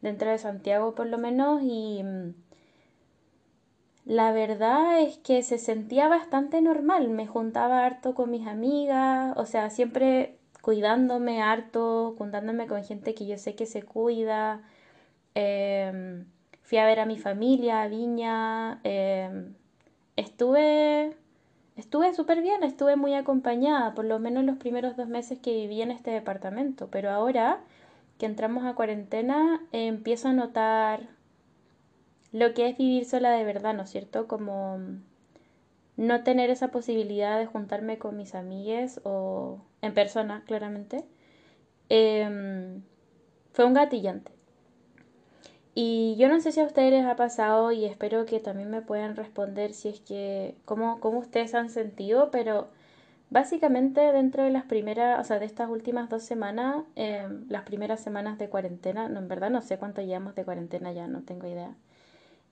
dentro 0.00 0.30
de 0.30 0.38
Santiago 0.38 0.94
por 0.94 1.06
lo 1.06 1.18
menos, 1.18 1.62
y 1.62 2.02
mm, 2.02 2.34
la 4.06 4.32
verdad 4.32 5.00
es 5.00 5.18
que 5.18 5.42
se 5.42 5.58
sentía 5.58 6.08
bastante 6.08 6.60
normal. 6.62 7.08
Me 7.10 7.26
juntaba 7.26 7.84
harto 7.86 8.14
con 8.14 8.30
mis 8.30 8.46
amigas, 8.48 9.34
o 9.36 9.46
sea, 9.46 9.70
siempre 9.70 10.38
cuidándome 10.62 11.42
harto, 11.42 12.14
juntándome 12.18 12.66
con 12.66 12.84
gente 12.84 13.14
que 13.14 13.26
yo 13.26 13.38
sé 13.38 13.54
que 13.54 13.66
se 13.66 13.82
cuida. 13.82 14.62
Em, 15.34 16.26
fui 16.62 16.78
a 16.78 16.86
ver 16.86 17.00
a 17.00 17.06
mi 17.06 17.18
familia, 17.18 17.82
a 17.82 17.88
Viña, 17.88 18.80
em, 18.84 19.54
estuve 20.16 21.16
estuve 21.76 22.14
súper 22.14 22.42
bien, 22.42 22.62
estuve 22.62 22.96
muy 22.96 23.14
acompañada, 23.14 23.94
por 23.94 24.04
lo 24.04 24.18
menos 24.18 24.44
los 24.44 24.56
primeros 24.58 24.96
dos 24.96 25.08
meses 25.08 25.38
que 25.38 25.52
viví 25.52 25.82
en 25.82 25.90
este 25.90 26.10
departamento, 26.10 26.88
pero 26.90 27.10
ahora 27.10 27.60
que 28.18 28.26
entramos 28.26 28.64
a 28.64 28.74
cuarentena 28.74 29.60
empiezo 29.72 30.28
a 30.28 30.32
notar 30.32 31.08
lo 32.32 32.54
que 32.54 32.68
es 32.68 32.78
vivir 32.78 33.04
sola 33.04 33.30
de 33.32 33.44
verdad, 33.44 33.74
¿no 33.74 33.82
es 33.82 33.90
cierto? 33.90 34.26
Como 34.26 34.78
no 35.96 36.24
tener 36.24 36.50
esa 36.50 36.68
posibilidad 36.68 37.38
de 37.38 37.46
juntarme 37.46 37.98
con 37.98 38.16
mis 38.16 38.34
amigues 38.34 39.00
o 39.04 39.60
en 39.82 39.94
persona, 39.94 40.42
claramente, 40.46 41.04
em, 41.88 42.82
fue 43.52 43.64
un 43.66 43.74
gatillante. 43.74 44.32
Y 45.74 46.16
yo 46.16 46.28
no 46.28 46.40
sé 46.40 46.52
si 46.52 46.60
a 46.60 46.64
ustedes 46.64 46.92
les 46.92 47.06
ha 47.06 47.16
pasado 47.16 47.72
y 47.72 47.84
espero 47.86 48.26
que 48.26 48.40
también 48.40 48.70
me 48.70 48.82
puedan 48.82 49.16
responder 49.16 49.72
si 49.72 49.88
es 49.88 50.00
que, 50.00 50.54
cómo, 50.66 50.98
ustedes 51.02 51.54
han 51.54 51.70
sentido, 51.70 52.30
pero 52.30 52.68
básicamente 53.30 54.00
dentro 54.12 54.44
de 54.44 54.50
las 54.50 54.64
primeras, 54.64 55.20
o 55.20 55.24
sea, 55.24 55.38
de 55.38 55.46
estas 55.46 55.70
últimas 55.70 56.10
dos 56.10 56.22
semanas, 56.24 56.84
em, 56.96 57.46
las 57.48 57.62
primeras 57.62 58.00
semanas 58.00 58.38
de 58.38 58.50
cuarentena, 58.50 59.08
no, 59.08 59.20
en 59.20 59.28
verdad 59.28 59.50
no 59.50 59.62
sé 59.62 59.78
cuánto 59.78 60.02
llevamos 60.02 60.34
de 60.34 60.44
cuarentena 60.44 60.92
ya, 60.92 61.06
no 61.08 61.22
tengo 61.22 61.46
idea, 61.46 61.74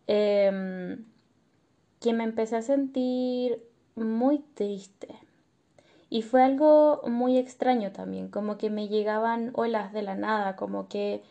em, 0.06 1.04
que 2.00 2.12
me 2.14 2.24
empecé 2.24 2.56
a 2.56 2.62
sentir 2.62 3.62
muy 3.96 4.38
triste. 4.54 5.08
Y 6.10 6.22
fue 6.22 6.42
algo 6.42 7.02
muy 7.06 7.38
extraño 7.38 7.92
también, 7.92 8.28
como 8.28 8.58
que 8.58 8.70
me 8.70 8.88
llegaban 8.88 9.50
olas 9.54 9.92
de 9.92 10.02
la 10.02 10.16
nada, 10.16 10.56
como 10.56 10.88
que 10.88 11.22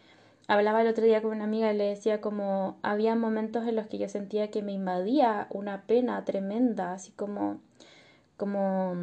hablaba 0.50 0.82
el 0.82 0.88
otro 0.88 1.06
día 1.06 1.22
con 1.22 1.32
una 1.32 1.46
amiga 1.46 1.72
y 1.72 1.78
le 1.78 1.86
decía 1.86 2.22
como 2.22 2.80
había 2.82 3.16
momentos 3.16 3.68
en 3.68 3.76
los 3.76 3.88
que 3.88 4.00
yo 4.00 4.10
sentía 4.10 4.52
que 4.52 4.64
me 4.64 4.74
invadía 4.74 5.48
una 5.52 5.84
pena 5.84 6.26
tremenda, 6.26 6.94
así 6.94 7.12
como 7.12 7.62
como 8.38 8.96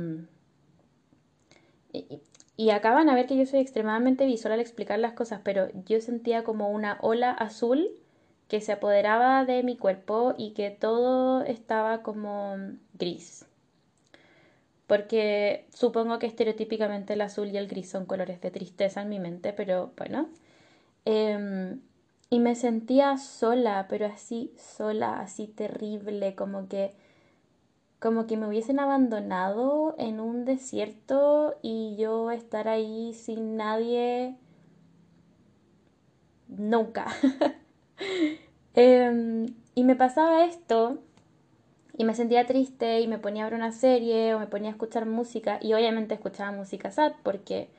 y, 1.92 2.20
y 2.56 2.70
acaban 2.70 3.08
a 3.08 3.14
ver 3.14 3.26
que 3.26 3.36
yo 3.36 3.46
soy 3.46 3.60
extremadamente 3.60 4.26
visual 4.26 4.54
al 4.54 4.60
explicar 4.60 4.98
las 4.98 5.12
cosas, 5.12 5.40
pero 5.44 5.68
yo 5.86 6.00
sentía 6.00 6.42
como 6.44 6.70
una 6.70 6.98
ola 7.00 7.30
azul 7.30 7.90
que 8.48 8.60
se 8.60 8.72
apoderaba 8.72 9.44
de 9.44 9.62
mi 9.62 9.76
cuerpo 9.76 10.34
y 10.38 10.52
que 10.52 10.70
todo 10.70 11.42
estaba 11.42 12.02
como 12.02 12.56
gris. 12.94 13.46
Porque 14.86 15.66
supongo 15.74 16.18
que 16.18 16.26
estereotípicamente 16.26 17.14
el 17.14 17.20
azul 17.20 17.48
y 17.48 17.56
el 17.56 17.68
gris 17.68 17.90
son 17.90 18.06
colores 18.06 18.40
de 18.40 18.50
tristeza 18.50 19.02
en 19.02 19.08
mi 19.08 19.18
mente, 19.20 19.52
pero 19.52 19.92
bueno, 19.96 20.28
Em, 21.06 21.80
y 22.30 22.40
me 22.40 22.54
sentía 22.56 23.16
sola, 23.16 23.86
pero 23.88 24.06
así 24.06 24.52
sola, 24.58 25.20
así 25.20 25.46
terrible, 25.46 26.34
como 26.34 26.68
que 26.68 26.92
como 28.00 28.26
que 28.26 28.36
me 28.36 28.46
hubiesen 28.46 28.78
abandonado 28.78 29.94
en 29.98 30.20
un 30.20 30.44
desierto 30.44 31.56
y 31.62 31.96
yo 31.96 32.30
estar 32.30 32.68
ahí 32.68 33.14
sin 33.14 33.56
nadie 33.56 34.36
nunca. 36.48 37.06
Em, 38.74 39.46
y 39.74 39.84
me 39.84 39.96
pasaba 39.96 40.44
esto 40.44 40.98
y 41.96 42.04
me 42.04 42.14
sentía 42.14 42.46
triste 42.46 43.00
y 43.00 43.08
me 43.08 43.18
ponía 43.18 43.44
a 43.44 43.46
ver 43.50 43.54
una 43.58 43.72
serie 43.72 44.34
o 44.34 44.38
me 44.38 44.46
ponía 44.46 44.68
a 44.70 44.72
escuchar 44.72 45.06
música 45.06 45.58
y 45.62 45.72
obviamente 45.72 46.14
escuchaba 46.14 46.52
música 46.52 46.90
sad 46.90 47.12
porque 47.22 47.70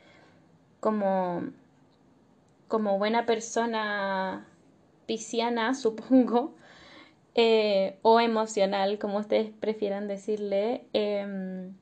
como 0.80 1.44
como 2.68 2.98
buena 2.98 3.26
persona 3.26 4.48
pisciana, 5.06 5.74
supongo, 5.76 6.56
eh, 7.36 8.00
o 8.02 8.20
emocional, 8.20 9.00
como 9.00 9.20
ustedes 9.20 9.52
prefieran 9.52 10.08
decirle, 10.08 10.88
em, 10.94 11.76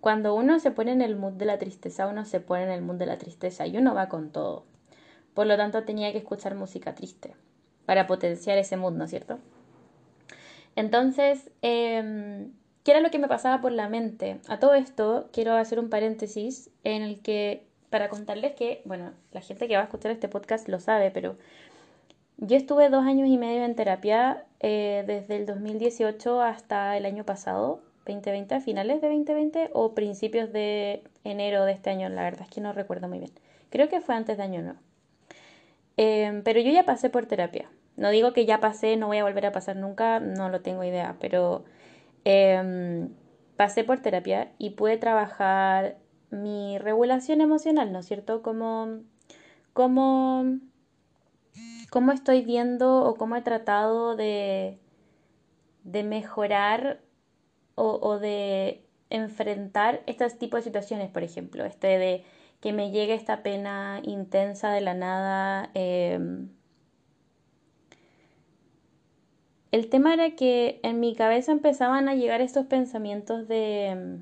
cuando 0.00 0.34
uno 0.34 0.58
se 0.58 0.70
pone 0.70 0.92
en 0.92 1.02
el 1.02 1.16
mood 1.16 1.32
de 1.32 1.46
la 1.46 1.58
tristeza, 1.58 2.06
uno 2.06 2.24
se 2.24 2.40
pone 2.40 2.64
en 2.64 2.70
el 2.70 2.82
mood 2.82 2.96
de 2.96 3.06
la 3.06 3.18
tristeza 3.18 3.66
y 3.66 3.76
uno 3.76 3.94
va 3.94 4.08
con 4.08 4.30
todo. 4.30 4.66
Por 5.34 5.46
lo 5.46 5.56
tanto, 5.56 5.84
tenía 5.84 6.12
que 6.12 6.18
escuchar 6.18 6.54
música 6.54 6.94
triste 6.94 7.34
para 7.86 8.06
potenciar 8.06 8.58
ese 8.58 8.76
mood, 8.76 8.92
¿no 8.92 9.04
es 9.04 9.10
cierto? 9.10 9.38
Entonces, 10.76 11.50
em, 11.62 12.52
¿qué 12.84 12.92
era 12.92 13.00
lo 13.00 13.10
que 13.10 13.18
me 13.18 13.28
pasaba 13.28 13.60
por 13.60 13.72
la 13.72 13.88
mente? 13.88 14.40
A 14.48 14.58
todo 14.58 14.74
esto, 14.74 15.28
quiero 15.32 15.54
hacer 15.54 15.78
un 15.80 15.90
paréntesis 15.90 16.70
en 16.84 17.02
el 17.02 17.20
que 17.20 17.66
para 17.94 18.08
contarles 18.08 18.54
que, 18.54 18.82
bueno, 18.86 19.12
la 19.30 19.40
gente 19.40 19.68
que 19.68 19.76
va 19.76 19.82
a 19.82 19.84
escuchar 19.84 20.10
este 20.10 20.26
podcast 20.26 20.66
lo 20.66 20.80
sabe, 20.80 21.12
pero 21.12 21.36
yo 22.38 22.56
estuve 22.56 22.88
dos 22.88 23.04
años 23.04 23.28
y 23.28 23.38
medio 23.38 23.62
en 23.64 23.76
terapia 23.76 24.46
eh, 24.58 25.04
desde 25.06 25.36
el 25.36 25.46
2018 25.46 26.42
hasta 26.42 26.96
el 26.96 27.06
año 27.06 27.22
pasado, 27.22 27.82
2020, 28.04 28.52
a 28.52 28.60
finales 28.60 29.00
de 29.00 29.06
2020 29.06 29.70
o 29.74 29.94
principios 29.94 30.52
de 30.52 31.04
enero 31.22 31.64
de 31.64 31.70
este 31.70 31.90
año, 31.90 32.08
la 32.08 32.24
verdad 32.24 32.42
es 32.42 32.48
que 32.48 32.60
no 32.60 32.72
recuerdo 32.72 33.06
muy 33.06 33.20
bien. 33.20 33.30
Creo 33.70 33.88
que 33.88 34.00
fue 34.00 34.16
antes 34.16 34.38
de 34.38 34.42
año 34.42 34.60
nuevo. 34.60 34.80
Em, 35.96 36.42
pero 36.42 36.58
yo 36.58 36.72
ya 36.72 36.82
pasé 36.82 37.10
por 37.10 37.26
terapia. 37.26 37.70
No 37.96 38.10
digo 38.10 38.32
que 38.32 38.44
ya 38.44 38.58
pasé, 38.58 38.96
no 38.96 39.06
voy 39.06 39.18
a 39.18 39.22
volver 39.22 39.46
a 39.46 39.52
pasar 39.52 39.76
nunca, 39.76 40.18
no 40.18 40.48
lo 40.48 40.62
tengo 40.62 40.82
idea, 40.82 41.14
pero 41.20 41.64
em, 42.24 43.10
pasé 43.54 43.84
por 43.84 44.00
terapia 44.02 44.50
y 44.58 44.70
pude 44.70 44.96
trabajar 44.96 45.94
mi 46.42 46.78
regulación 46.78 47.40
emocional, 47.40 47.92
¿no 47.92 48.00
es 48.00 48.06
cierto? 48.06 48.42
Cómo, 48.42 49.00
cómo, 49.72 50.58
cómo 51.90 52.12
estoy 52.12 52.42
viendo 52.42 53.04
o 53.04 53.14
cómo 53.16 53.36
he 53.36 53.42
tratado 53.42 54.16
de, 54.16 54.78
de 55.84 56.02
mejorar 56.02 57.00
o, 57.74 57.98
o, 58.00 58.18
de 58.18 58.84
enfrentar 59.10 60.02
estos 60.06 60.38
tipos 60.38 60.60
de 60.60 60.64
situaciones, 60.64 61.10
por 61.10 61.22
ejemplo, 61.22 61.64
este 61.64 61.98
de 61.98 62.24
que 62.60 62.72
me 62.72 62.90
llegue 62.90 63.14
esta 63.14 63.42
pena 63.42 64.00
intensa 64.04 64.70
de 64.70 64.80
la 64.80 64.94
nada. 64.94 65.70
Em, 65.74 66.48
el 69.70 69.90
tema 69.90 70.14
era 70.14 70.30
que 70.30 70.80
en 70.82 71.00
mi 71.00 71.14
cabeza 71.14 71.52
empezaban 71.52 72.08
a 72.08 72.14
llegar 72.14 72.40
estos 72.40 72.66
pensamientos 72.66 73.48
de 73.48 74.20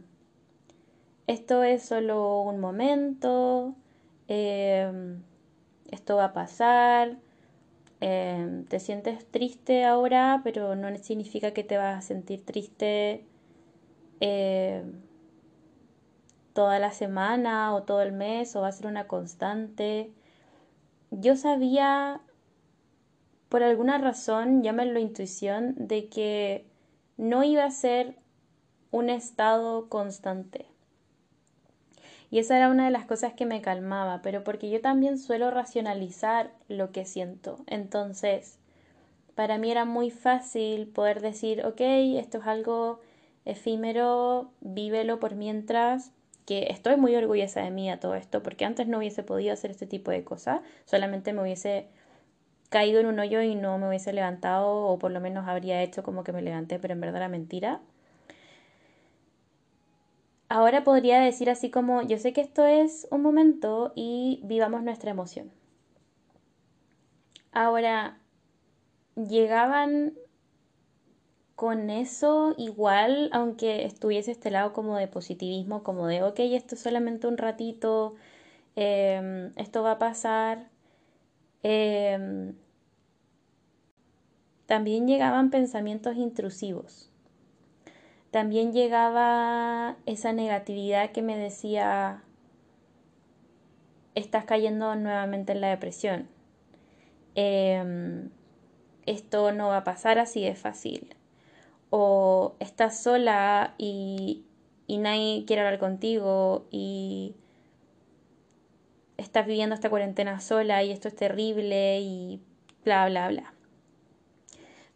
esto 1.26 1.62
es 1.62 1.82
solo 1.84 2.42
un 2.42 2.60
momento, 2.60 3.74
em, 4.28 5.22
esto 5.90 6.16
va 6.16 6.26
a 6.26 6.32
pasar, 6.32 7.18
em, 8.00 8.64
te 8.66 8.80
sientes 8.80 9.26
triste 9.30 9.84
ahora, 9.84 10.40
pero 10.44 10.74
no 10.76 10.96
significa 10.98 11.52
que 11.52 11.64
te 11.64 11.76
vas 11.78 11.98
a 11.98 12.02
sentir 12.02 12.44
triste 12.44 13.26
em, 14.20 15.02
toda 16.52 16.78
la 16.78 16.92
semana 16.92 17.74
o 17.74 17.82
todo 17.84 18.02
el 18.02 18.12
mes 18.12 18.54
o 18.56 18.60
va 18.62 18.68
a 18.68 18.72
ser 18.72 18.86
una 18.86 19.06
constante. 19.08 20.12
Yo 21.10 21.36
sabía, 21.36 22.20
por 23.48 23.62
alguna 23.62 23.98
razón, 23.98 24.62
llámenlo 24.62 24.98
intuición, 25.00 25.74
de 25.76 26.08
que 26.08 26.66
no 27.16 27.44
iba 27.44 27.64
a 27.64 27.70
ser 27.70 28.16
un 28.90 29.10
estado 29.10 29.88
constante. 29.88 30.71
Y 32.32 32.38
esa 32.38 32.56
era 32.56 32.70
una 32.70 32.86
de 32.86 32.90
las 32.90 33.04
cosas 33.04 33.34
que 33.34 33.44
me 33.44 33.60
calmaba, 33.60 34.22
pero 34.22 34.42
porque 34.42 34.70
yo 34.70 34.80
también 34.80 35.18
suelo 35.18 35.50
racionalizar 35.50 36.50
lo 36.66 36.90
que 36.90 37.04
siento. 37.04 37.58
Entonces, 37.66 38.58
para 39.34 39.58
mí 39.58 39.70
era 39.70 39.84
muy 39.84 40.10
fácil 40.10 40.86
poder 40.86 41.20
decir, 41.20 41.62
ok, 41.66 41.82
esto 42.16 42.38
es 42.38 42.46
algo 42.46 43.00
efímero, 43.44 44.50
vívelo 44.62 45.20
por 45.20 45.34
mientras, 45.34 46.10
que 46.46 46.68
estoy 46.70 46.96
muy 46.96 47.14
orgullosa 47.14 47.60
de 47.60 47.70
mí 47.70 47.90
a 47.90 48.00
todo 48.00 48.14
esto, 48.14 48.42
porque 48.42 48.64
antes 48.64 48.88
no 48.88 48.96
hubiese 48.96 49.22
podido 49.22 49.52
hacer 49.52 49.70
este 49.70 49.86
tipo 49.86 50.10
de 50.10 50.24
cosas, 50.24 50.62
solamente 50.86 51.34
me 51.34 51.42
hubiese 51.42 51.88
caído 52.70 52.98
en 53.00 53.08
un 53.08 53.18
hoyo 53.18 53.42
y 53.42 53.56
no 53.56 53.76
me 53.76 53.88
hubiese 53.88 54.14
levantado, 54.14 54.86
o 54.86 54.98
por 54.98 55.10
lo 55.10 55.20
menos 55.20 55.46
habría 55.48 55.82
hecho 55.82 56.02
como 56.02 56.24
que 56.24 56.32
me 56.32 56.40
levanté, 56.40 56.78
pero 56.78 56.94
en 56.94 57.00
verdad 57.02 57.18
era 57.18 57.28
mentira 57.28 57.82
ahora 60.52 60.84
podría 60.84 61.18
decir 61.18 61.48
así 61.48 61.70
como, 61.70 62.02
yo 62.02 62.18
sé 62.18 62.34
que 62.34 62.42
esto 62.42 62.66
es 62.66 63.08
un 63.10 63.22
momento 63.22 63.92
y 63.94 64.40
vivamos 64.44 64.82
nuestra 64.82 65.10
emoción. 65.10 65.50
Ahora, 67.52 68.18
llegaban 69.16 70.12
con 71.56 71.88
eso 71.88 72.54
igual, 72.58 73.30
aunque 73.32 73.86
estuviese 73.86 74.30
este 74.32 74.50
lado 74.50 74.74
como 74.74 74.96
de 74.96 75.08
positivismo, 75.08 75.82
como 75.82 76.06
de, 76.06 76.22
ok, 76.22 76.40
esto 76.40 76.74
es 76.74 76.82
solamente 76.82 77.26
un 77.26 77.38
ratito, 77.38 78.14
em, 78.76 79.52
esto 79.56 79.82
va 79.82 79.92
a 79.92 79.98
pasar. 79.98 80.68
Em, 81.62 82.54
también 84.66 85.06
llegaban 85.06 85.50
pensamientos 85.50 86.16
intrusivos 86.16 87.11
también 88.32 88.72
llegaba 88.72 89.96
esa 90.06 90.32
negatividad 90.32 91.12
que 91.12 91.20
me 91.20 91.36
decía, 91.36 92.22
estás 94.14 94.46
cayendo 94.46 94.96
nuevamente 94.96 95.52
en 95.52 95.60
la 95.60 95.68
depresión. 95.68 96.28
Em, 97.34 98.30
esto 99.04 99.52
no 99.52 99.68
va 99.68 99.78
a 99.78 99.84
pasar 99.84 100.18
así 100.18 100.42
de 100.42 100.54
fácil. 100.54 101.14
O 101.90 102.56
estás 102.58 103.02
sola 103.02 103.74
y, 103.76 104.46
y 104.86 104.96
nadie 104.96 105.44
quiere 105.46 105.60
hablar 105.60 105.78
contigo 105.78 106.66
y 106.70 107.36
estás 109.18 109.46
viviendo 109.46 109.74
esta 109.74 109.90
cuarentena 109.90 110.40
sola 110.40 110.82
y 110.82 110.90
esto 110.90 111.08
es 111.08 111.16
terrible 111.16 112.00
y 112.00 112.40
bla, 112.82 113.06
bla, 113.08 113.28
bla. 113.28 113.52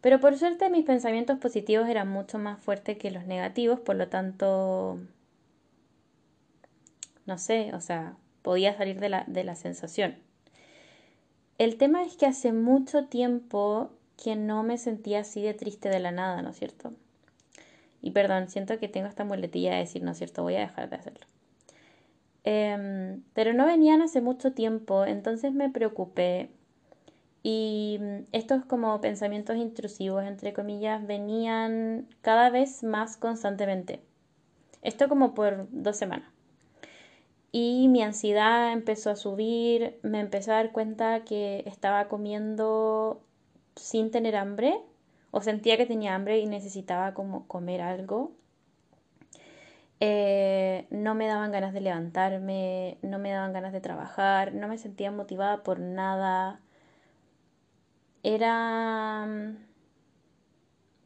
Pero 0.01 0.19
por 0.19 0.37
suerte 0.37 0.69
mis 0.69 0.85
pensamientos 0.85 1.39
positivos 1.39 1.87
eran 1.89 2.07
mucho 2.07 2.37
más 2.37 2.59
fuertes 2.59 2.97
que 2.97 3.11
los 3.11 3.25
negativos, 3.25 3.79
por 3.79 3.95
lo 3.95 4.07
tanto, 4.07 4.99
no 7.25 7.37
sé, 7.37 7.73
o 7.73 7.81
sea, 7.81 8.15
podía 8.41 8.77
salir 8.77 8.99
de 8.99 9.09
la, 9.09 9.23
de 9.27 9.43
la 9.43 9.55
sensación. 9.55 10.15
El 11.57 11.77
tema 11.77 12.03
es 12.03 12.15
que 12.17 12.27
hace 12.27 12.53
mucho 12.53 13.05
tiempo 13.05 13.91
que 14.21 14.35
no 14.35 14.63
me 14.63 14.77
sentía 14.77 15.21
así 15.21 15.41
de 15.41 15.53
triste 15.53 15.89
de 15.89 15.99
la 15.99 16.11
nada, 16.11 16.41
¿no 16.41 16.51
es 16.51 16.57
cierto? 16.57 16.93
Y 18.01 18.11
perdón, 18.11 18.49
siento 18.49 18.79
que 18.79 18.87
tengo 18.87 19.07
esta 19.07 19.23
muletilla 19.23 19.73
de 19.73 19.79
decir, 19.79 20.03
¿no 20.03 20.11
es 20.11 20.17
cierto? 20.17 20.43
Voy 20.43 20.55
a 20.55 20.61
dejar 20.61 20.89
de 20.89 20.95
hacerlo. 20.95 21.25
Em, 22.43 23.23
pero 23.33 23.53
no 23.53 23.65
venían 23.65 24.01
hace 24.01 24.21
mucho 24.21 24.53
tiempo, 24.53 25.05
entonces 25.05 25.53
me 25.53 25.69
preocupé. 25.69 26.49
Y 27.49 27.97
mm, 28.01 28.25
estos 28.33 28.65
como 28.65 28.99
pensamientos 28.99 29.55
intrusivos, 29.55 30.25
entre 30.25 30.51
comillas, 30.51 31.07
venían 31.07 32.05
cada 32.19 32.49
vez 32.49 32.83
más 32.83 33.15
constantemente. 33.15 34.01
Esto 34.81 35.07
como 35.07 35.33
por 35.33 35.69
dos 35.71 35.95
semanas. 35.95 36.29
Y 37.53 37.87
mi 37.87 38.03
ansiedad 38.03 38.73
empezó 38.73 39.11
a 39.11 39.15
subir, 39.15 39.97
me 40.03 40.19
empecé 40.19 40.51
a 40.51 40.55
dar 40.55 40.73
cuenta 40.73 41.23
que 41.23 41.63
estaba 41.65 42.09
comiendo 42.09 43.21
sin 43.77 44.11
tener 44.11 44.35
hambre 44.35 44.81
o 45.31 45.39
sentía 45.41 45.77
que 45.77 45.85
tenía 45.85 46.15
hambre 46.15 46.39
y 46.39 46.47
necesitaba 46.47 47.13
como 47.13 47.47
comer 47.47 47.79
algo. 47.79 48.33
Eh, 50.01 50.85
no 50.89 51.15
me 51.15 51.27
daban 51.27 51.53
ganas 51.53 51.73
de 51.73 51.79
levantarme, 51.79 52.97
no 53.03 53.19
me 53.19 53.31
daban 53.31 53.53
ganas 53.53 53.71
de 53.71 53.79
trabajar, 53.79 54.53
no 54.53 54.67
me 54.67 54.77
sentía 54.77 55.11
motivada 55.11 55.63
por 55.63 55.79
nada. 55.79 56.59
Era 58.23 59.25
mm, 59.25 59.57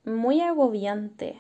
muy 0.06 0.42
agobiante. 0.42 1.40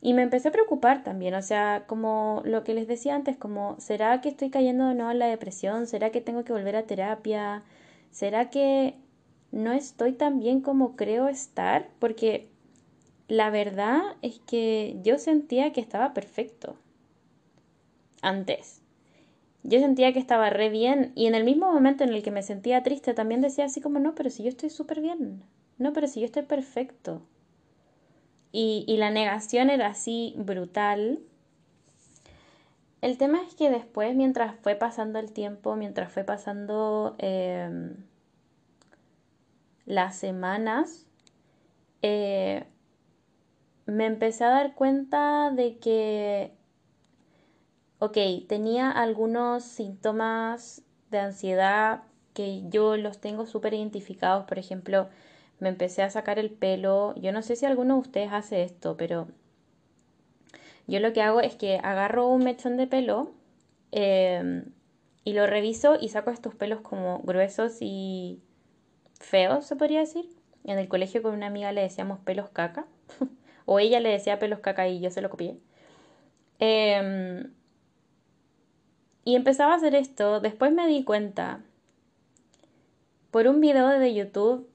Y 0.00 0.14
me 0.14 0.22
empecé 0.22 0.48
a 0.48 0.52
preocupar 0.52 1.04
también, 1.04 1.34
o 1.34 1.42
sea, 1.42 1.84
como 1.86 2.42
lo 2.44 2.64
que 2.64 2.74
les 2.74 2.88
decía 2.88 3.14
antes, 3.14 3.36
como, 3.36 3.76
¿será 3.78 4.20
que 4.20 4.28
estoy 4.28 4.50
cayendo 4.50 4.88
de 4.88 4.94
nuevo 4.94 5.12
en 5.12 5.20
la 5.20 5.26
depresión? 5.26 5.86
¿Será 5.86 6.10
que 6.10 6.20
tengo 6.20 6.44
que 6.44 6.52
volver 6.52 6.74
a 6.74 6.86
terapia? 6.86 7.62
¿Será 8.10 8.50
que 8.50 8.96
no 9.52 9.72
estoy 9.72 10.12
tan 10.14 10.40
bien 10.40 10.60
como 10.60 10.96
creo 10.96 11.28
estar? 11.28 11.88
Porque 12.00 12.48
la 13.28 13.50
verdad 13.50 14.00
es 14.22 14.40
que 14.40 14.98
yo 15.02 15.18
sentía 15.18 15.72
que 15.72 15.80
estaba 15.80 16.14
perfecto. 16.14 16.76
Antes. 18.22 18.81
Yo 19.64 19.78
sentía 19.78 20.12
que 20.12 20.18
estaba 20.18 20.50
re 20.50 20.68
bien 20.68 21.12
y 21.14 21.26
en 21.26 21.34
el 21.34 21.44
mismo 21.44 21.72
momento 21.72 22.04
en 22.04 22.10
el 22.10 22.22
que 22.22 22.30
me 22.30 22.42
sentía 22.42 22.82
triste 22.82 23.14
también 23.14 23.40
decía 23.40 23.64
así 23.66 23.80
como, 23.80 23.98
no, 24.00 24.14
pero 24.14 24.30
si 24.30 24.42
yo 24.42 24.48
estoy 24.48 24.70
súper 24.70 25.00
bien. 25.00 25.42
No, 25.78 25.92
pero 25.92 26.06
si 26.08 26.20
yo 26.20 26.26
estoy 26.26 26.42
perfecto. 26.42 27.22
Y, 28.50 28.84
y 28.86 28.96
la 28.96 29.10
negación 29.10 29.70
era 29.70 29.86
así 29.88 30.34
brutal. 30.36 31.20
El 33.02 33.18
tema 33.18 33.42
es 33.42 33.54
que 33.54 33.68
después, 33.70 34.14
mientras 34.14 34.54
fue 34.60 34.76
pasando 34.76 35.18
el 35.18 35.32
tiempo, 35.32 35.74
mientras 35.74 36.12
fue 36.12 36.22
pasando 36.22 37.16
em, 37.18 37.96
las 39.86 40.16
semanas, 40.16 41.06
eh, 42.02 42.64
me 43.86 44.06
empecé 44.06 44.44
a 44.44 44.50
dar 44.50 44.74
cuenta 44.74 45.50
de 45.50 45.78
que, 45.78 46.52
ok, 48.02 48.18
tenía 48.48 48.90
algunos 48.90 49.62
síntomas 49.62 50.82
de 51.12 51.18
ansiedad 51.20 52.02
que 52.34 52.68
yo 52.68 52.96
los 52.96 53.20
tengo 53.20 53.46
súper 53.46 53.74
identificados, 53.74 54.44
por 54.44 54.58
ejemplo, 54.58 55.08
me 55.60 55.68
empecé 55.68 56.02
a 56.02 56.10
sacar 56.10 56.40
el 56.40 56.50
pelo. 56.50 57.14
Yo 57.14 57.30
no 57.30 57.42
sé 57.42 57.54
si 57.54 57.64
alguno 57.64 57.94
de 57.94 58.00
ustedes 58.00 58.32
hace 58.32 58.64
esto, 58.64 58.96
pero 58.96 59.28
yo 60.88 60.98
lo 60.98 61.12
que 61.12 61.22
hago 61.22 61.40
es 61.40 61.54
que 61.54 61.76
agarro 61.76 62.26
un 62.26 62.42
mechón 62.42 62.76
de 62.76 62.88
pelo 62.88 63.34
em, 63.92 64.64
y 65.22 65.34
lo 65.34 65.46
reviso 65.46 65.96
y 66.00 66.08
saco 66.08 66.30
estos 66.32 66.56
pelos 66.56 66.80
como 66.80 67.20
gruesos 67.20 67.76
y 67.80 68.42
feos, 69.20 69.64
se 69.64 69.76
podría 69.76 70.00
decir. 70.00 70.28
En 70.64 70.78
el 70.80 70.88
colegio 70.88 71.22
con 71.22 71.34
una 71.34 71.46
amiga 71.46 71.70
le 71.70 71.82
decíamos 71.82 72.18
pelos 72.18 72.50
caca. 72.50 72.86
o 73.64 73.78
ella 73.78 74.00
le 74.00 74.08
decía 74.08 74.40
pelos 74.40 74.58
caca 74.58 74.88
y 74.88 74.98
yo 75.00 75.10
se 75.12 75.22
lo 75.22 75.30
copié. 75.30 75.60
Em, 76.58 77.52
y 79.24 79.36
empezaba 79.36 79.72
a 79.72 79.76
hacer 79.76 79.94
esto. 79.94 80.40
Después 80.40 80.72
me 80.72 80.86
di 80.86 81.04
cuenta 81.04 81.60
por 83.30 83.46
un 83.46 83.60
video 83.60 83.88
de 83.88 84.14
YouTube 84.14 84.68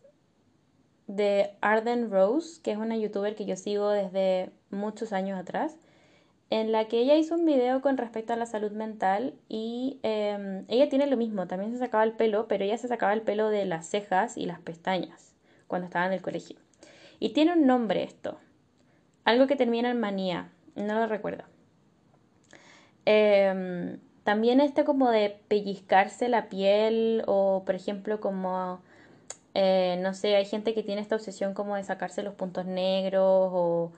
de 1.07 1.51
Arden 1.61 2.11
Rose, 2.11 2.61
que 2.61 2.71
es 2.71 2.77
una 2.77 2.97
youtuber 2.97 3.35
que 3.35 3.45
yo 3.45 3.55
sigo 3.55 3.89
desde 3.89 4.51
muchos 4.69 5.13
años 5.13 5.39
atrás, 5.39 5.77
en 6.49 6.71
la 6.71 6.87
que 6.87 6.99
ella 6.99 7.15
hizo 7.15 7.35
un 7.35 7.45
video 7.45 7.81
con 7.81 7.97
respecto 7.97 8.33
a 8.33 8.37
la 8.37 8.45
salud 8.45 8.71
mental 8.71 9.33
y 9.49 9.99
em, 10.03 10.65
ella 10.69 10.89
tiene 10.89 11.07
lo 11.07 11.17
mismo, 11.17 11.47
también 11.47 11.71
se 11.71 11.77
sacaba 11.77 12.03
el 12.03 12.13
pelo, 12.13 12.47
pero 12.47 12.63
ella 12.63 12.77
se 12.77 12.87
sacaba 12.87 13.13
el 13.13 13.21
pelo 13.21 13.49
de 13.49 13.65
las 13.65 13.87
cejas 13.87 14.37
y 14.37 14.45
las 14.45 14.59
pestañas 14.59 15.35
cuando 15.67 15.85
estaba 15.85 16.05
en 16.05 16.13
el 16.13 16.21
colegio. 16.21 16.57
Y 17.19 17.29
tiene 17.29 17.53
un 17.53 17.65
nombre 17.67 18.03
esto, 18.03 18.37
algo 19.25 19.47
que 19.47 19.55
termina 19.55 19.89
en 19.89 19.99
manía, 19.99 20.49
no 20.75 20.99
lo 20.99 21.07
recuerdo. 21.07 21.43
Em, 23.05 23.99
también 24.27 24.59
este 24.59 24.83
como 24.83 25.09
de 25.09 25.39
pellizcarse 25.47 26.27
la 26.27 26.49
piel 26.49 27.23
o 27.27 27.63
por 27.65 27.75
ejemplo 27.75 28.19
como 28.19 28.81
eh, 29.53 29.97
no 30.01 30.13
sé, 30.13 30.35
hay 30.35 30.43
gente 30.43 30.73
que 30.73 30.83
tiene 30.83 30.99
esta 30.99 31.15
obsesión 31.15 31.53
como 31.53 31.77
de 31.77 31.85
sacarse 31.85 32.23
los 32.23 32.33
puntos 32.33 32.65
negros 32.65 33.23
o, 33.53 33.93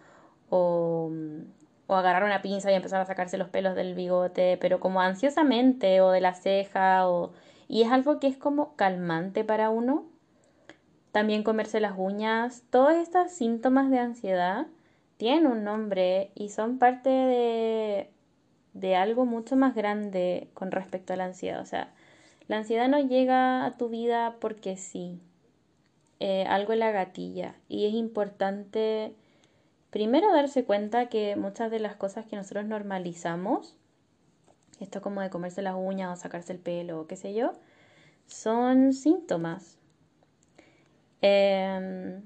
o, 0.52 1.12
o, 1.88 1.96
agarrar 1.96 2.24
una 2.26 2.44
pinza 2.44 2.72
y 2.72 2.76
empezar 2.76 3.02
a 3.02 3.08
sacarse 3.08 3.40
los 3.40 3.50
pelos 3.50 3.74
del 3.74 3.96
bigote, 3.96 4.60
pero 4.62 4.80
como 4.80 5.02
ansiosamente 5.02 6.00
o 6.02 6.12
de 6.12 6.22
la 6.22 6.36
ceja 6.36 7.10
o... 7.10 7.32
Y 7.68 7.82
es 7.82 7.92
algo 7.92 8.20
que 8.20 8.28
es 8.28 8.38
como 8.38 8.76
calmante 8.76 9.44
para 9.44 9.72
uno. 9.72 10.06
También 11.12 11.44
comerse 11.44 11.80
las 11.80 11.96
uñas. 11.98 12.62
Todos 12.70 12.94
estos 12.94 13.32
síntomas 13.32 13.90
de 13.90 13.98
ansiedad 13.98 14.68
tienen 15.18 15.48
un 15.48 15.64
nombre 15.64 16.30
y 16.36 16.50
son 16.50 16.78
parte 16.78 17.10
de, 17.10 18.12
de 18.80 18.96
algo 18.96 19.26
mucho 19.26 19.56
más 19.56 19.76
grande 19.76 20.50
con 20.54 20.72
respecto 20.72 21.14
a 21.14 21.16
la 21.16 21.26
ansiedad. 21.26 21.62
O 21.62 21.66
sea, 21.66 21.94
la 22.48 22.58
ansiedad 22.58 22.88
no 22.88 23.00
llega 23.00 23.66
a 23.66 23.78
tu 23.78 23.90
vida 23.90 24.38
porque 24.40 24.78
sí 24.78 25.20
eh, 26.20 26.46
algo 26.48 26.74
en 26.74 26.80
la 26.80 26.92
gatilla 26.92 27.56
y 27.68 27.86
es 27.86 27.94
importante 27.94 29.14
primero 29.90 30.32
darse 30.32 30.66
cuenta 30.66 31.10
que 31.10 31.36
muchas 31.36 31.72
de 31.72 31.80
las 31.80 31.96
cosas 31.96 32.26
que 32.26 32.36
nosotros 32.36 32.66
normalizamos, 32.66 33.76
esto 34.80 35.02
como 35.02 35.22
de 35.22 35.30
comerse 35.30 35.62
las 35.62 35.76
uñas 35.76 36.18
o 36.18 36.22
sacarse 36.22 36.54
el 36.54 36.60
pelo 36.60 37.02
o 37.02 37.08
qué 37.08 37.16
sé 37.16 37.34
yo, 37.34 37.54
son 38.28 38.94
síntomas. 38.94 39.78
Em, 41.22 42.22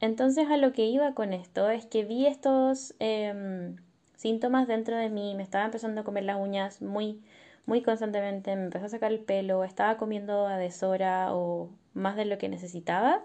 entonces 0.00 0.48
a 0.50 0.56
lo 0.56 0.72
que 0.72 0.86
iba 0.86 1.14
con 1.14 1.32
esto 1.32 1.68
es 1.70 1.86
que 1.86 2.04
vi 2.04 2.26
estos 2.26 2.94
em, 2.98 3.76
síntomas 4.16 4.66
dentro 4.66 4.96
de 4.96 5.10
mí, 5.10 5.34
me 5.34 5.42
estaba 5.42 5.64
empezando 5.64 6.00
a 6.00 6.04
comer 6.04 6.24
las 6.24 6.38
uñas 6.38 6.82
muy, 6.82 7.22
muy 7.66 7.82
constantemente, 7.82 8.54
me 8.56 8.64
empezó 8.64 8.86
a 8.86 8.88
sacar 8.88 9.12
el 9.12 9.20
pelo, 9.20 9.64
estaba 9.64 9.96
comiendo 9.96 10.46
a 10.46 10.56
deshora 10.58 11.34
o 11.34 11.70
más 11.94 12.16
de 12.16 12.24
lo 12.24 12.38
que 12.38 12.48
necesitaba. 12.48 13.22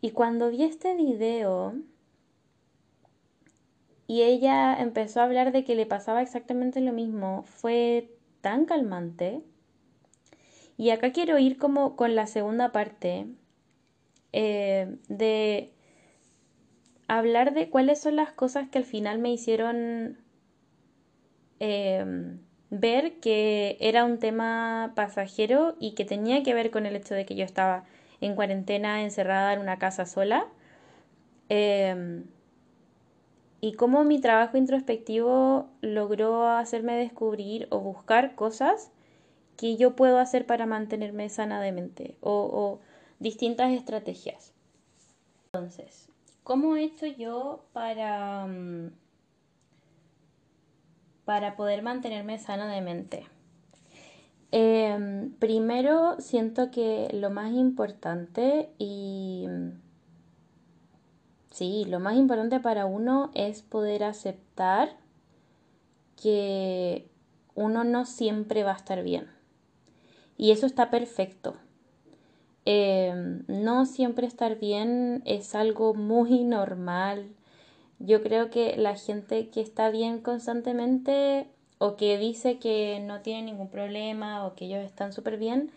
Y 0.00 0.10
cuando 0.10 0.50
vi 0.50 0.64
este 0.64 0.94
video 0.96 1.74
y 4.06 4.22
ella 4.22 4.76
empezó 4.80 5.20
a 5.20 5.24
hablar 5.24 5.52
de 5.52 5.64
que 5.64 5.74
le 5.74 5.86
pasaba 5.86 6.22
exactamente 6.22 6.80
lo 6.80 6.92
mismo, 6.92 7.44
fue 7.44 8.10
tan 8.40 8.66
calmante. 8.66 9.42
Y 10.76 10.90
acá 10.90 11.12
quiero 11.12 11.38
ir 11.38 11.56
como 11.58 11.96
con 11.96 12.14
la 12.14 12.26
segunda 12.26 12.72
parte 12.72 13.26
eh, 14.32 14.96
de 15.08 15.72
hablar 17.08 17.54
de 17.54 17.68
cuáles 17.68 18.00
son 18.00 18.16
las 18.16 18.32
cosas 18.32 18.68
que 18.68 18.78
al 18.78 18.84
final 18.84 19.18
me 19.18 19.32
hicieron 19.32 20.18
eh, 21.60 22.36
ver 22.70 23.20
que 23.20 23.76
era 23.80 24.04
un 24.04 24.18
tema 24.18 24.92
pasajero 24.96 25.76
y 25.78 25.94
que 25.94 26.04
tenía 26.04 26.42
que 26.42 26.54
ver 26.54 26.70
con 26.70 26.86
el 26.86 26.96
hecho 26.96 27.14
de 27.14 27.26
que 27.26 27.34
yo 27.34 27.44
estaba 27.44 27.84
en 28.20 28.34
cuarentena, 28.34 29.02
encerrada 29.02 29.52
en 29.52 29.60
una 29.60 29.78
casa 29.78 30.06
sola. 30.06 30.46
Em, 31.48 32.24
y 33.60 33.74
cómo 33.74 34.04
mi 34.04 34.20
trabajo 34.20 34.56
introspectivo 34.56 35.68
logró 35.82 36.48
hacerme 36.48 36.96
descubrir 36.96 37.68
o 37.70 37.80
buscar 37.80 38.34
cosas 38.34 38.90
que 39.56 39.76
yo 39.76 39.94
puedo 39.94 40.18
hacer 40.18 40.46
para 40.46 40.66
mantenerme 40.66 41.28
sana 41.28 41.60
de 41.60 41.72
mente 41.72 42.16
o 42.20 42.80
distintas 43.20 43.70
estrategias. 43.72 44.52
Entonces, 45.52 46.11
¿cómo 46.42 46.76
he 46.76 46.84
hecho 46.84 47.06
yo 47.06 47.64
para, 47.72 48.46
mm, 48.46 48.92
para 51.24 51.56
poder 51.56 51.82
mantenerme 51.82 52.38
sana 52.38 52.72
de 52.72 52.80
mente? 52.80 53.26
Em, 54.50 55.32
primero, 55.38 56.16
siento 56.20 56.70
que 56.70 57.08
lo 57.12 57.30
más 57.30 57.52
importante 57.52 58.70
y... 58.78 59.46
Sí, 61.50 61.84
lo 61.86 62.00
más 62.00 62.16
importante 62.16 62.60
para 62.60 62.86
uno 62.86 63.30
es 63.34 63.62
poder 63.62 64.04
aceptar 64.04 64.96
que 66.20 67.10
uno 67.54 67.84
no 67.84 68.06
siempre 68.06 68.64
va 68.64 68.72
a 68.72 68.76
estar 68.76 69.02
bien. 69.02 69.28
Y 70.38 70.50
eso 70.50 70.66
está 70.66 70.90
perfecto. 70.90 71.56
Em, 72.64 73.42
no 73.48 73.86
siempre 73.86 74.26
estar 74.26 74.58
bien 74.58 75.22
es 75.24 75.54
algo 75.54 75.94
muy 75.94 76.44
normal. 76.44 77.26
Yo 77.98 78.22
creo 78.22 78.50
que 78.50 78.76
la 78.76 78.96
gente 78.96 79.48
que 79.48 79.60
está 79.60 79.90
bien 79.90 80.20
constantemente 80.20 81.48
o 81.78 81.96
que 81.96 82.18
dice 82.18 82.58
que 82.58 83.00
no 83.04 83.20
tiene 83.22 83.42
ningún 83.42 83.68
problema 83.68 84.46
o 84.46 84.54
que 84.54 84.66
ellos 84.66 84.84
están 84.84 85.12
súper 85.12 85.36
bien, 85.36 85.70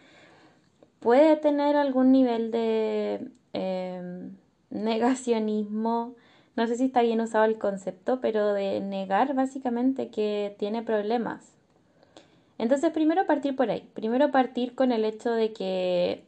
puede 0.99 1.35
tener 1.37 1.75
algún 1.75 2.11
nivel 2.11 2.51
de 2.51 3.29
em, 3.53 4.35
negacionismo. 4.69 6.15
No 6.55 6.67
sé 6.67 6.77
si 6.77 6.85
está 6.85 7.01
bien 7.01 7.21
usado 7.21 7.45
el 7.45 7.57
concepto, 7.57 8.21
pero 8.21 8.53
de 8.53 8.79
negar 8.81 9.33
básicamente 9.35 10.09
que 10.09 10.55
tiene 10.59 10.83
problemas. 10.83 11.53
Entonces, 12.57 12.91
primero 12.91 13.25
partir 13.25 13.55
por 13.55 13.69
ahí. 13.69 13.87
Primero 13.93 14.31
partir 14.31 14.75
con 14.75 14.91
el 14.91 15.05
hecho 15.05 15.31
de 15.31 15.53
que 15.53 16.23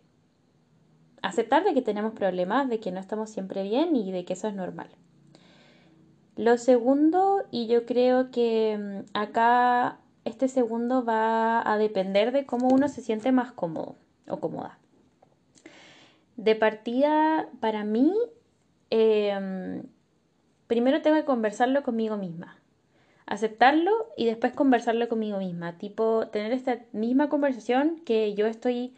aceptar 1.22 1.64
de 1.64 1.74
que 1.74 1.82
tenemos 1.82 2.14
problemas, 2.14 2.70
de 2.70 2.80
que 2.80 2.92
no 2.92 3.00
estamos 3.00 3.30
siempre 3.30 3.64
bien 3.64 3.96
y 3.96 4.12
de 4.12 4.26
que 4.26 4.34
eso 4.34 4.48
es 4.48 4.56
normal. 4.56 4.90
Lo 6.36 6.58
segundo, 6.58 7.44
y 7.50 7.68
yo 7.68 7.86
creo 7.86 8.30
que 8.30 8.78
mm, 8.78 9.18
acá 9.18 9.98
este 10.24 10.48
segundo 10.48 11.04
va 11.04 11.68
a 11.72 11.78
depender 11.78 12.32
de 12.32 12.46
cómo 12.46 12.68
uno 12.68 12.90
se 12.90 13.02
siente 13.02 13.32
más 13.32 13.52
cómodo 13.52 13.96
o 14.28 14.40
cómoda. 14.40 14.78
De 16.36 16.56
partida, 16.56 17.48
para 17.60 17.84
mí, 17.84 18.14
em, 18.92 19.84
primero 20.68 21.02
tengo 21.02 21.18
que 21.18 21.26
conversarlo 21.26 21.82
conmigo 21.82 22.18
misma. 22.18 22.60
Aceptarlo 23.26 23.92
y 24.16 24.26
después 24.26 24.54
conversarlo 24.54 25.10
conmigo 25.10 25.40
misma. 25.40 25.78
Tipo, 25.80 26.28
tener 26.28 26.52
esta 26.52 26.80
misma 26.92 27.30
conversación 27.30 28.00
que 28.06 28.36
yo 28.36 28.46
estoy 28.46 28.96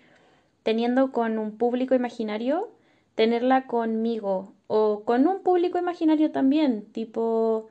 teniendo 0.63 1.11
con 1.11 1.37
un 1.39 1.57
público 1.57 1.95
imaginario, 1.95 2.69
tenerla 3.15 3.67
conmigo 3.67 4.53
o 4.67 5.03
con 5.05 5.27
un 5.27 5.43
público 5.43 5.77
imaginario 5.79 6.31
también, 6.31 6.85
tipo, 6.91 7.69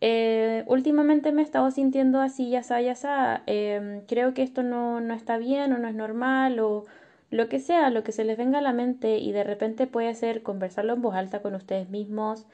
eh, 0.00 0.64
últimamente 0.66 1.32
me 1.32 1.42
he 1.42 1.44
estado 1.44 1.70
sintiendo 1.70 2.20
así, 2.20 2.50
ya 2.50 2.62
sa, 2.62 2.80
ya 2.80 2.94
sa, 2.94 3.42
em, 3.46 4.02
creo 4.06 4.32
que 4.34 4.42
esto 4.42 4.62
no, 4.62 5.00
no 5.00 5.14
está 5.14 5.36
bien 5.38 5.72
o 5.72 5.78
no 5.78 5.88
es 5.88 5.94
normal 5.94 6.58
o 6.60 6.86
lo 7.30 7.48
que 7.48 7.60
sea, 7.60 7.90
lo 7.90 8.02
que 8.04 8.12
se 8.12 8.24
les 8.24 8.36
venga 8.38 8.58
a 8.58 8.62
la 8.62 8.72
mente 8.72 9.18
y 9.18 9.32
de 9.32 9.44
repente 9.44 9.86
puede 9.86 10.14
ser 10.14 10.42
conversarlo 10.42 10.94
en 10.94 11.02
voz 11.02 11.14
alta 11.14 11.42
con 11.42 11.54
ustedes 11.54 11.88
mismos, 11.90 12.46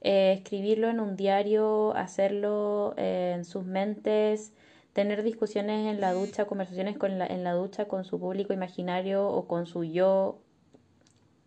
eh, 0.00 0.32
escribirlo 0.38 0.88
en 0.88 1.00
un 1.00 1.16
diario, 1.16 1.94
hacerlo 1.96 2.94
eh, 2.96 3.32
en 3.36 3.44
sus 3.44 3.64
mentes, 3.64 4.52
tener 4.94 5.24
discusiones 5.24 5.92
en 5.92 6.00
la 6.00 6.12
ducha, 6.12 6.46
conversaciones 6.46 6.96
con 6.96 7.18
la, 7.18 7.26
en 7.26 7.44
la 7.44 7.52
ducha 7.52 7.86
con 7.86 8.04
su 8.04 8.18
público 8.18 8.52
imaginario 8.54 9.26
o 9.28 9.46
con 9.46 9.66
su 9.66 9.84
yo 9.84 10.38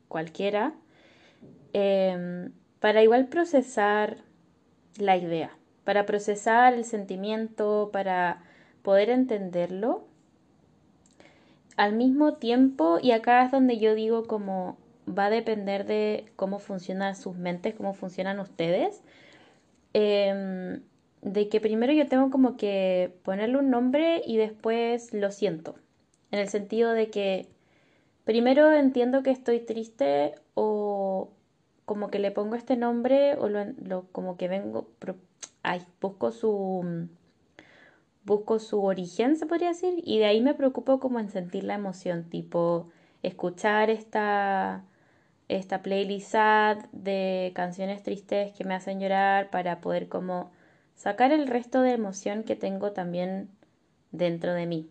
cualquiera, 0.09 0.73
em, 1.73 2.51
para 2.79 3.01
igual 3.01 3.27
procesar 3.27 4.17
la 4.97 5.17
idea, 5.17 5.57
para 5.85 6.05
procesar 6.05 6.73
el 6.73 6.83
sentimiento, 6.83 7.89
para 7.93 8.43
poder 8.81 9.09
entenderlo. 9.09 10.05
Al 11.77 11.93
mismo 11.93 12.33
tiempo, 12.33 12.99
y 13.01 13.11
acá 13.11 13.45
es 13.45 13.51
donde 13.51 13.77
yo 13.77 13.95
digo 13.95 14.25
como 14.25 14.77
va 15.07 15.27
a 15.27 15.29
depender 15.29 15.85
de 15.85 16.25
cómo 16.35 16.59
funcionan 16.59 17.15
sus 17.15 17.37
mentes, 17.37 17.75
cómo 17.75 17.93
funcionan 17.93 18.39
ustedes. 18.39 19.03
Eh, 19.93 20.81
de 21.21 21.49
que 21.49 21.59
primero 21.61 21.93
yo 21.93 22.07
tengo 22.07 22.29
como 22.29 22.57
que 22.57 23.13
ponerle 23.23 23.57
un 23.57 23.69
nombre 23.69 24.21
y 24.25 24.37
después 24.37 25.13
lo 25.13 25.31
siento. 25.31 25.75
En 26.31 26.39
el 26.39 26.49
sentido 26.49 26.93
de 26.93 27.09
que 27.09 27.47
primero 28.23 28.71
entiendo 28.71 29.23
que 29.23 29.31
estoy 29.31 29.59
triste 29.59 30.35
o 30.53 31.29
como 31.85 32.09
que 32.09 32.19
le 32.19 32.31
pongo 32.31 32.55
este 32.55 32.75
nombre 32.75 33.35
o 33.35 33.47
lo, 33.47 34.07
como 34.11 34.37
que 34.37 34.47
vengo, 34.47 34.89
ay, 35.63 35.81
busco 36.01 36.31
su 36.31 37.07
busco 38.25 38.59
su 38.59 38.83
origen, 38.83 39.37
se 39.37 39.45
podría 39.45 39.69
decir, 39.69 40.01
y 40.03 40.19
de 40.19 40.25
ahí 40.25 40.41
me 40.41 40.53
preocupo 40.53 40.99
como 40.99 41.17
en 41.19 41.29
sentir 41.29 41.63
la 41.63 41.75
emoción, 41.75 42.25
tipo 42.29 42.89
escuchar 43.23 43.89
esta 43.89 44.83
esta 45.47 45.81
playlist 45.81 46.35
de 46.91 47.53
canciones 47.55 48.03
tristes 48.03 48.51
que 48.51 48.65
me 48.65 48.73
hacen 48.75 48.99
llorar 48.99 49.49
para 49.49 49.79
poder 49.79 50.09
como 50.09 50.51
sacar 50.97 51.31
el 51.31 51.47
resto 51.47 51.81
de 51.81 51.93
emoción 51.93 52.43
que 52.43 52.57
tengo 52.57 52.91
también 52.91 53.49
dentro 54.11 54.53
de 54.53 54.65
mí. 54.65 54.89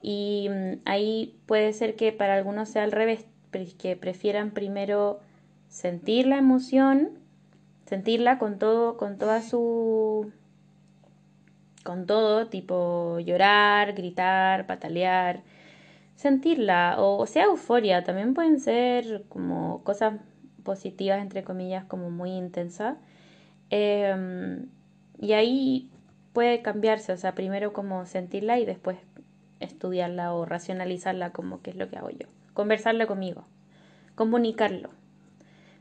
Y 0.00 0.48
mm, 0.50 0.82
ahí 0.84 1.40
puede 1.46 1.72
ser 1.72 1.96
que 1.96 2.12
para 2.12 2.34
algunos 2.36 2.68
sea 2.68 2.84
al 2.84 2.92
revés, 2.92 3.26
que 3.78 3.96
prefieran 3.96 4.52
primero 4.52 5.20
sentir 5.68 6.26
la 6.26 6.36
emoción, 6.38 7.18
sentirla 7.86 8.38
con 8.38 8.58
todo, 8.58 8.96
con 8.98 9.18
toda 9.18 9.42
su 9.42 10.32
con 11.82 12.06
todo, 12.06 12.48
tipo 12.48 13.18
llorar, 13.20 13.94
gritar, 13.94 14.66
patalear, 14.66 15.42
sentirla, 16.16 16.96
o 16.98 17.24
sea 17.26 17.44
euforia, 17.44 18.04
también 18.04 18.34
pueden 18.34 18.60
ser 18.60 19.24
como 19.30 19.82
cosas 19.84 20.20
positivas, 20.64 21.22
entre 21.22 21.44
comillas, 21.44 21.84
como 21.86 22.10
muy 22.10 22.32
intensas. 22.32 22.98
Em, 23.70 24.68
y 25.18 25.32
ahí 25.32 25.90
puede 26.32 26.62
cambiarse, 26.62 27.12
o 27.12 27.16
sea, 27.16 27.34
primero 27.34 27.72
como 27.72 28.06
sentirla 28.06 28.58
y 28.58 28.64
después 28.64 28.98
estudiarla 29.60 30.32
o 30.32 30.44
racionalizarla 30.44 31.32
como 31.32 31.62
qué 31.62 31.70
es 31.70 31.76
lo 31.76 31.88
que 31.88 31.96
hago 31.96 32.10
yo. 32.10 32.28
Conversarla 32.54 33.06
conmigo, 33.06 33.44
comunicarlo, 34.14 34.90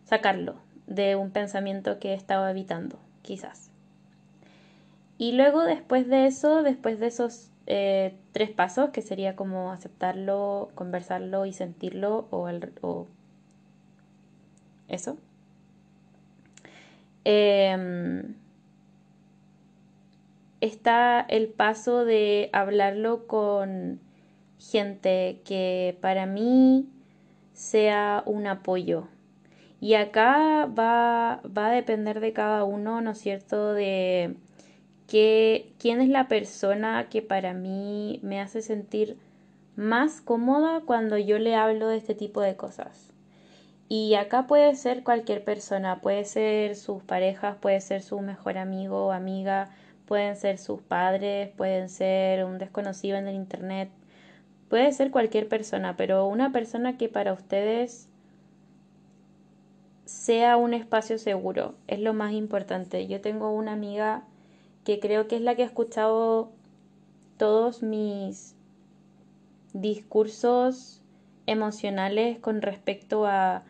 sacarlo 0.03 0.55
de 0.87 1.15
un 1.15 1.31
pensamiento 1.31 1.99
que 1.99 2.11
he 2.11 2.13
estado 2.13 2.47
evitando, 2.47 2.99
quizás. 3.21 3.69
Y 5.19 5.33
luego 5.33 5.63
después 5.63 6.07
de 6.07 6.27
eso, 6.27 6.63
después 6.63 6.99
de 6.99 7.07
esos 7.07 7.49
eh, 7.65 8.15
tres 8.31 8.49
pasos, 8.49 8.91
que 8.91 9.01
sería 9.01 9.35
como 9.35 9.71
aceptarlo, 9.71 10.69
conversarlo 10.75 11.45
y 11.45 11.53
sentirlo, 11.53 12.27
o, 12.31 12.49
el, 12.49 12.71
o 12.81 13.07
eso. 14.87 15.17
Eh, 17.25 18.23
está 20.61 21.25
el 21.27 21.49
paso 21.49 22.05
de 22.05 22.49
hablarlo 22.53 23.27
con 23.27 23.99
gente 24.59 25.41
que 25.45 25.97
para 26.01 26.25
mí 26.25 26.89
sea 27.53 28.23
un 28.25 28.47
apoyo. 28.47 29.07
Y 29.79 29.93
acá 29.93 30.65
va, 30.67 31.41
va 31.45 31.67
a 31.67 31.71
depender 31.71 32.19
de 32.19 32.33
cada 32.33 32.63
uno, 32.63 33.01
¿no 33.01 33.11
es 33.11 33.19
cierto?, 33.19 33.73
de 33.73 34.35
que, 35.07 35.73
quién 35.79 36.01
es 36.01 36.09
la 36.09 36.27
persona 36.27 37.07
que 37.09 37.21
para 37.21 37.53
mí 37.53 38.19
me 38.23 38.41
hace 38.41 38.61
sentir 38.61 39.17
más 39.75 40.21
cómoda 40.21 40.81
cuando 40.85 41.17
yo 41.17 41.39
le 41.39 41.55
hablo 41.55 41.87
de 41.87 41.97
este 41.97 42.15
tipo 42.15 42.41
de 42.41 42.55
cosas. 42.55 43.13
Y 43.89 44.15
acá 44.15 44.47
puede 44.47 44.75
ser 44.75 45.03
cualquier 45.03 45.43
persona, 45.43 46.01
puede 46.01 46.25
ser 46.25 46.75
sus 46.75 47.03
parejas, 47.03 47.55
puede 47.57 47.79
ser 47.79 48.01
su 48.01 48.19
mejor 48.19 48.57
amigo 48.57 49.07
o 49.07 49.11
amiga, 49.11 49.69
pueden 50.07 50.35
ser 50.35 50.57
sus 50.57 50.81
padres, 50.81 51.49
pueden 51.55 51.89
ser 51.89 52.45
un 52.45 52.57
desconocido 52.57 53.17
en 53.17 53.27
el 53.27 53.35
Internet, 53.35 53.89
puede 54.69 54.91
ser 54.93 55.11
cualquier 55.11 55.47
persona, 55.47 55.95
pero 55.97 56.25
una 56.25 56.51
persona 56.51 56.97
que 56.97 57.09
para 57.09 57.33
ustedes 57.33 58.09
sea 60.05 60.55
un 60.55 60.73
espacio 60.73 61.17
seguro 61.17 61.75
es 61.87 61.99
lo 61.99 62.13
más 62.13 62.31
importante. 62.31 63.07
Yo 63.07 63.19
tengo 63.19 63.51
una 63.51 63.73
amiga 63.73 64.23
que 64.85 64.99
creo 64.99 65.27
que 65.27 65.35
es 65.35 65.41
la 65.41 65.55
que 65.55 65.63
ha 65.63 65.65
escuchado 65.65 66.51
todos 67.37 67.83
mis 67.83 68.55
discursos 69.73 71.01
emocionales 71.45 72.39
con 72.39 72.61
respecto 72.61 73.25
a, 73.25 73.63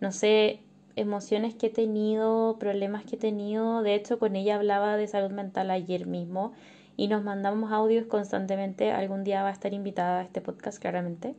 no 0.00 0.10
sé, 0.10 0.63
emociones 0.96 1.54
que 1.54 1.66
he 1.66 1.70
tenido, 1.70 2.56
problemas 2.58 3.04
que 3.04 3.16
he 3.16 3.18
tenido. 3.18 3.82
De 3.82 3.94
hecho, 3.94 4.18
con 4.18 4.36
ella 4.36 4.56
hablaba 4.56 4.96
de 4.96 5.06
salud 5.08 5.30
mental 5.30 5.70
ayer 5.70 6.06
mismo 6.06 6.52
y 6.96 7.08
nos 7.08 7.22
mandamos 7.24 7.72
audios 7.72 8.06
constantemente. 8.06 8.92
Algún 8.92 9.24
día 9.24 9.42
va 9.42 9.48
a 9.48 9.52
estar 9.52 9.72
invitada 9.74 10.20
a 10.20 10.22
este 10.22 10.40
podcast, 10.40 10.78
claramente. 10.80 11.34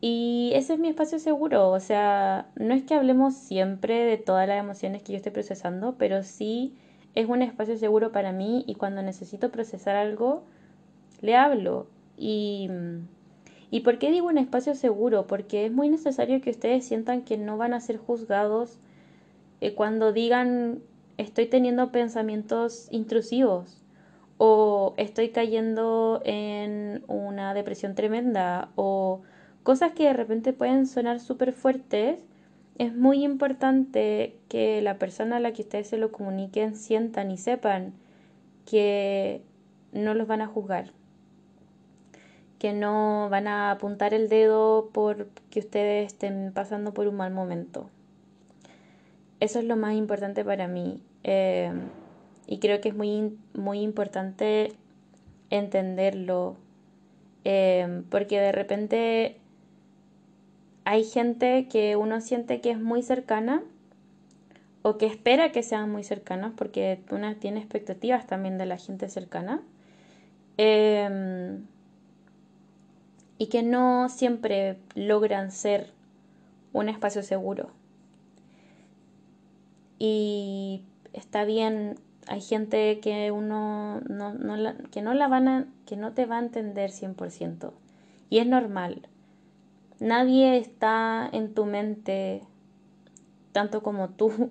Y 0.00 0.52
ese 0.54 0.74
es 0.74 0.78
mi 0.78 0.88
espacio 0.88 1.18
seguro, 1.18 1.70
o 1.70 1.80
sea, 1.80 2.48
no 2.54 2.74
es 2.74 2.84
que 2.84 2.94
hablemos 2.94 3.34
siempre 3.34 4.04
de 4.04 4.18
todas 4.18 4.46
las 4.46 4.60
emociones 4.60 5.02
que 5.02 5.12
yo 5.12 5.16
estoy 5.16 5.32
procesando, 5.32 5.96
pero 5.96 6.22
sí 6.22 6.74
es 7.14 7.26
un 7.28 7.40
espacio 7.40 7.78
seguro 7.78 8.12
para 8.12 8.30
mí 8.30 8.62
y 8.66 8.74
cuando 8.74 9.02
necesito 9.02 9.50
procesar 9.50 9.96
algo, 9.96 10.44
le 11.22 11.34
hablo. 11.34 11.86
Y, 12.18 12.68
¿Y 13.70 13.80
por 13.80 13.98
qué 13.98 14.10
digo 14.10 14.28
un 14.28 14.38
espacio 14.38 14.74
seguro? 14.74 15.26
Porque 15.26 15.66
es 15.66 15.72
muy 15.72 15.88
necesario 15.88 16.40
que 16.40 16.50
ustedes 16.50 16.84
sientan 16.84 17.22
que 17.22 17.36
no 17.36 17.56
van 17.56 17.74
a 17.74 17.80
ser 17.80 17.96
juzgados 17.96 18.78
eh, 19.60 19.74
cuando 19.74 20.12
digan 20.12 20.80
estoy 21.16 21.46
teniendo 21.46 21.92
pensamientos 21.92 22.88
intrusivos 22.90 23.82
o 24.38 24.94
estoy 24.98 25.30
cayendo 25.30 26.20
en 26.24 27.02
una 27.08 27.54
depresión 27.54 27.94
tremenda 27.94 28.68
o 28.76 29.22
cosas 29.62 29.92
que 29.92 30.04
de 30.04 30.12
repente 30.12 30.52
pueden 30.52 30.86
sonar 30.86 31.20
súper 31.20 31.52
fuertes, 31.52 32.20
es 32.78 32.94
muy 32.94 33.24
importante 33.24 34.36
que 34.48 34.82
la 34.82 34.98
persona 34.98 35.36
a 35.36 35.40
la 35.40 35.52
que 35.52 35.62
ustedes 35.62 35.88
se 35.88 35.96
lo 35.96 36.12
comuniquen 36.12 36.76
sientan 36.76 37.30
y 37.30 37.38
sepan 37.38 37.94
que 38.66 39.42
no 39.92 40.12
los 40.14 40.26
van 40.26 40.42
a 40.42 40.46
juzgar, 40.46 40.92
que 42.58 42.72
no 42.72 43.28
van 43.30 43.48
a 43.48 43.70
apuntar 43.70 44.14
el 44.14 44.28
dedo 44.28 44.90
por 44.92 45.28
que 45.50 45.60
ustedes 45.60 46.06
estén 46.06 46.52
pasando 46.54 46.94
por 46.94 47.06
un 47.06 47.16
mal 47.16 47.32
momento. 47.32 47.88
Eso 49.40 49.58
es 49.58 49.64
lo 49.64 49.76
más 49.76 49.94
importante 49.94 50.44
para 50.44 50.66
mí. 50.66 51.02
Eh, 51.24 51.72
y 52.46 52.58
creo 52.58 52.80
que 52.80 52.88
es 52.90 52.94
muy, 52.94 53.36
muy 53.54 53.80
importante 53.80 54.72
entenderlo. 55.50 56.56
Eh, 57.44 58.02
porque 58.10 58.40
de 58.40 58.52
repente 58.52 59.36
hay 60.84 61.04
gente 61.04 61.66
que 61.68 61.96
uno 61.96 62.20
siente 62.20 62.60
que 62.60 62.70
es 62.70 62.80
muy 62.80 63.02
cercana 63.02 63.62
o 64.82 64.98
que 64.98 65.06
espera 65.06 65.50
que 65.50 65.64
sean 65.64 65.90
muy 65.90 66.04
cercanos 66.04 66.52
porque 66.56 67.00
uno 67.10 67.34
tiene 67.36 67.58
expectativas 67.58 68.26
también 68.28 68.56
de 68.56 68.66
la 68.66 68.78
gente 68.78 69.08
cercana 69.08 69.62
em, 70.58 71.66
y 73.38 73.46
que 73.46 73.62
no 73.62 74.08
siempre 74.08 74.78
logran 74.94 75.50
ser 75.50 75.92
un 76.72 76.88
espacio 76.88 77.22
seguro. 77.22 77.70
Y 79.98 80.82
está 81.12 81.44
bien, 81.44 81.98
hay 82.26 82.40
gente 82.40 83.00
que 83.00 83.30
uno 83.30 84.00
no, 84.08 84.34
la, 84.56 84.76
que 84.90 85.02
no 85.02 85.14
la 85.14 85.28
van 85.28 85.48
a, 85.48 85.66
que 85.86 85.96
no 85.96 86.12
te 86.12 86.26
va 86.26 86.36
a 86.36 86.40
entender 86.40 86.90
100%. 86.90 87.72
Y 88.28 88.38
es 88.38 88.46
normal. 88.46 89.08
Nadie 90.00 90.58
está 90.58 91.28
en 91.32 91.54
tu 91.54 91.64
mente 91.64 92.42
tanto 93.52 93.82
como 93.82 94.10
tú. 94.10 94.50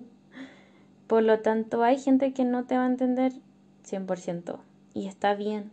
Por 1.06 1.22
lo 1.22 1.40
tanto, 1.40 1.84
hay 1.84 1.98
gente 1.98 2.32
que 2.32 2.44
no 2.44 2.64
te 2.64 2.76
va 2.76 2.84
a 2.84 2.88
entender 2.88 3.32
100% 3.88 4.58
y 4.94 5.06
está 5.06 5.34
bien. 5.34 5.70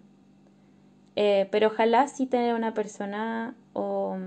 Eh, 1.15 1.47
pero 1.51 1.67
ojalá 1.67 2.07
sí 2.07 2.25
tener 2.25 2.55
una 2.55 2.73
persona 2.73 3.55
o, 3.73 4.17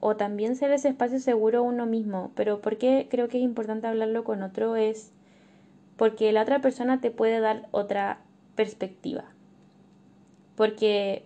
o 0.00 0.16
también 0.16 0.56
ser 0.56 0.70
ese 0.72 0.88
espacio 0.88 1.18
seguro 1.18 1.62
uno 1.62 1.86
mismo. 1.86 2.30
Pero 2.34 2.60
¿por 2.60 2.78
qué 2.78 3.08
creo 3.10 3.28
que 3.28 3.38
es 3.38 3.44
importante 3.44 3.86
hablarlo 3.86 4.24
con 4.24 4.42
otro? 4.42 4.76
Es 4.76 5.12
porque 5.96 6.32
la 6.32 6.42
otra 6.42 6.60
persona 6.60 7.00
te 7.00 7.10
puede 7.10 7.40
dar 7.40 7.68
otra 7.70 8.20
perspectiva. 8.54 9.24
Porque 10.56 11.24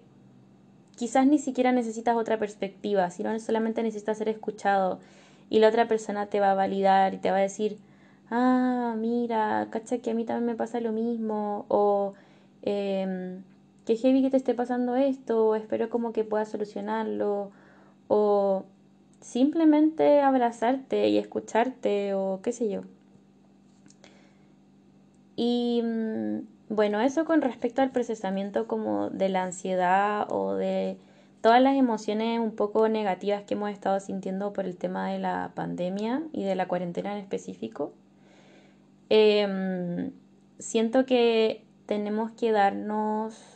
quizás 0.96 1.26
ni 1.26 1.38
siquiera 1.38 1.72
necesitas 1.72 2.16
otra 2.16 2.38
perspectiva, 2.38 3.10
sino 3.10 3.38
solamente 3.38 3.82
necesitas 3.82 4.18
ser 4.18 4.28
escuchado 4.28 4.98
y 5.50 5.60
la 5.60 5.68
otra 5.68 5.86
persona 5.88 6.26
te 6.26 6.40
va 6.40 6.52
a 6.52 6.54
validar 6.54 7.14
y 7.14 7.18
te 7.18 7.30
va 7.30 7.36
a 7.38 7.40
decir, 7.40 7.78
ah, 8.30 8.94
mira, 8.98 9.68
cacha 9.70 9.98
que 9.98 10.10
a 10.10 10.14
mí 10.14 10.24
también 10.24 10.46
me 10.46 10.54
pasa 10.56 10.80
lo 10.80 10.92
mismo, 10.92 11.66
o 11.68 12.14
eh, 12.62 13.38
que 13.86 13.96
heavy 13.96 14.20
que 14.22 14.30
te 14.30 14.36
esté 14.36 14.54
pasando 14.54 14.96
esto, 14.96 15.48
o 15.48 15.54
espero 15.54 15.88
como 15.88 16.12
que 16.12 16.24
puedas 16.24 16.48
solucionarlo, 16.50 17.52
o 18.08 18.64
simplemente 19.20 20.20
abrazarte 20.20 21.08
y 21.08 21.18
escucharte, 21.18 22.12
o 22.14 22.40
qué 22.42 22.52
sé 22.52 22.68
yo. 22.68 22.82
Y 25.36 25.82
mm, 25.84 26.38
bueno, 26.68 27.00
eso 27.00 27.24
con 27.24 27.42
respecto 27.42 27.80
al 27.80 27.92
procesamiento 27.92 28.66
como 28.66 29.10
de 29.10 29.28
la 29.28 29.44
ansiedad 29.44 30.26
o 30.30 30.54
de 30.54 30.98
todas 31.40 31.62
las 31.62 31.76
emociones 31.76 32.40
un 32.40 32.56
poco 32.56 32.88
negativas 32.88 33.44
que 33.44 33.54
hemos 33.54 33.70
estado 33.70 34.00
sintiendo 34.00 34.52
por 34.52 34.64
el 34.64 34.76
tema 34.76 35.10
de 35.10 35.20
la 35.20 35.52
pandemia 35.54 36.22
y 36.32 36.42
de 36.42 36.56
la 36.56 36.66
cuarentena 36.66 37.12
en 37.12 37.18
específico. 37.18 37.92
Em, 39.10 40.10
siento 40.58 41.06
que 41.06 41.64
tenemos 41.86 42.32
que 42.32 42.50
darnos 42.50 43.55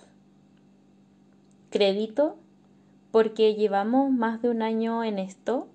crédito 1.70 2.36
porque 3.10 3.54
llevamos 3.54 4.10
más 4.10 4.42
de 4.42 4.50
un 4.50 4.62
año 4.62 5.02
en 5.04 5.18
esto 5.18 5.68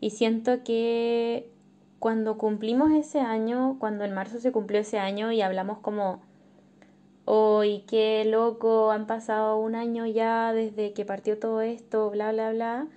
y 0.00 0.10
siento 0.10 0.62
que 0.64 1.50
cuando 1.98 2.38
cumplimos 2.38 2.92
ese 2.92 3.20
año, 3.20 3.76
cuando 3.78 4.04
en 4.04 4.14
marzo 4.14 4.38
se 4.40 4.52
cumplió 4.52 4.80
ese 4.80 4.98
año 4.98 5.32
y 5.32 5.42
hablamos 5.42 5.78
como 5.78 6.22
hoy, 7.26 7.84
qué 7.86 8.24
loco, 8.24 8.90
han 8.90 9.06
pasado 9.06 9.58
un 9.58 9.74
año 9.74 10.06
ya 10.06 10.52
desde 10.52 10.94
que 10.94 11.04
partió 11.04 11.38
todo 11.38 11.60
esto, 11.60 12.10
bla, 12.10 12.32
bla, 12.32 12.52
bla, 12.52 12.88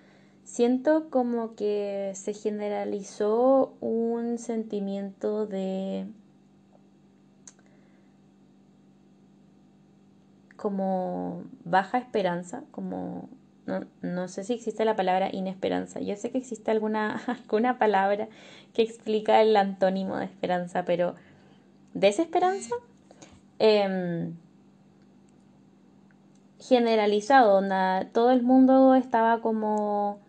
siento 0.43 1.09
como 1.09 1.55
que 1.55 2.11
se 2.15 2.33
generalizó 2.33 3.73
un 3.81 4.37
sentimiento 4.37 5.45
de 5.45 6.07
como 10.63 11.43
baja 11.65 11.97
esperanza, 11.97 12.63
como 12.71 13.29
no, 14.01 14.27
sé 14.27 14.45
si 14.45 14.53
existe 14.53 14.85
la 14.85 14.95
palabra 14.95 15.29
inesperanza. 15.31 15.99
Yo 15.99 16.15
sé 16.15 16.31
que 16.31 16.37
existe 16.37 16.71
alguna, 16.71 17.21
alguna 17.27 17.77
palabra 17.77 18.29
que 18.73 18.81
explica 18.81 19.41
el 19.41 19.55
antónimo 19.57 20.15
de 20.17 20.25
esperanza, 20.25 20.85
pero 20.85 21.15
desesperanza 21.93 22.75
Em, 23.59 24.35
generalizado, 26.59 27.57
onda, 27.57 28.09
todo 28.11 28.31
el 28.31 28.41
mundo 28.43 28.95
estaba 28.95 29.41
como, 29.41 30.19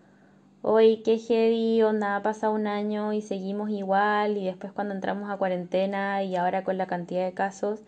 hoy 0.63 1.03
qué 1.05 1.19
heavy, 1.19 1.83
onda, 1.83 2.23
pasa 2.23 2.51
un 2.51 2.67
año 2.67 3.13
y 3.13 3.23
seguimos 3.23 3.71
igual 3.71 4.37
y 4.37 4.45
después 4.45 4.73
cuando 4.73 4.95
entramos 4.95 5.31
a 5.31 5.37
cuarentena 5.37 6.23
y 6.23 6.37
ahora 6.37 6.65
con 6.65 6.79
la 6.79 6.87
cantidad 6.87 7.25
de 7.25 7.35
casos, 7.35 7.81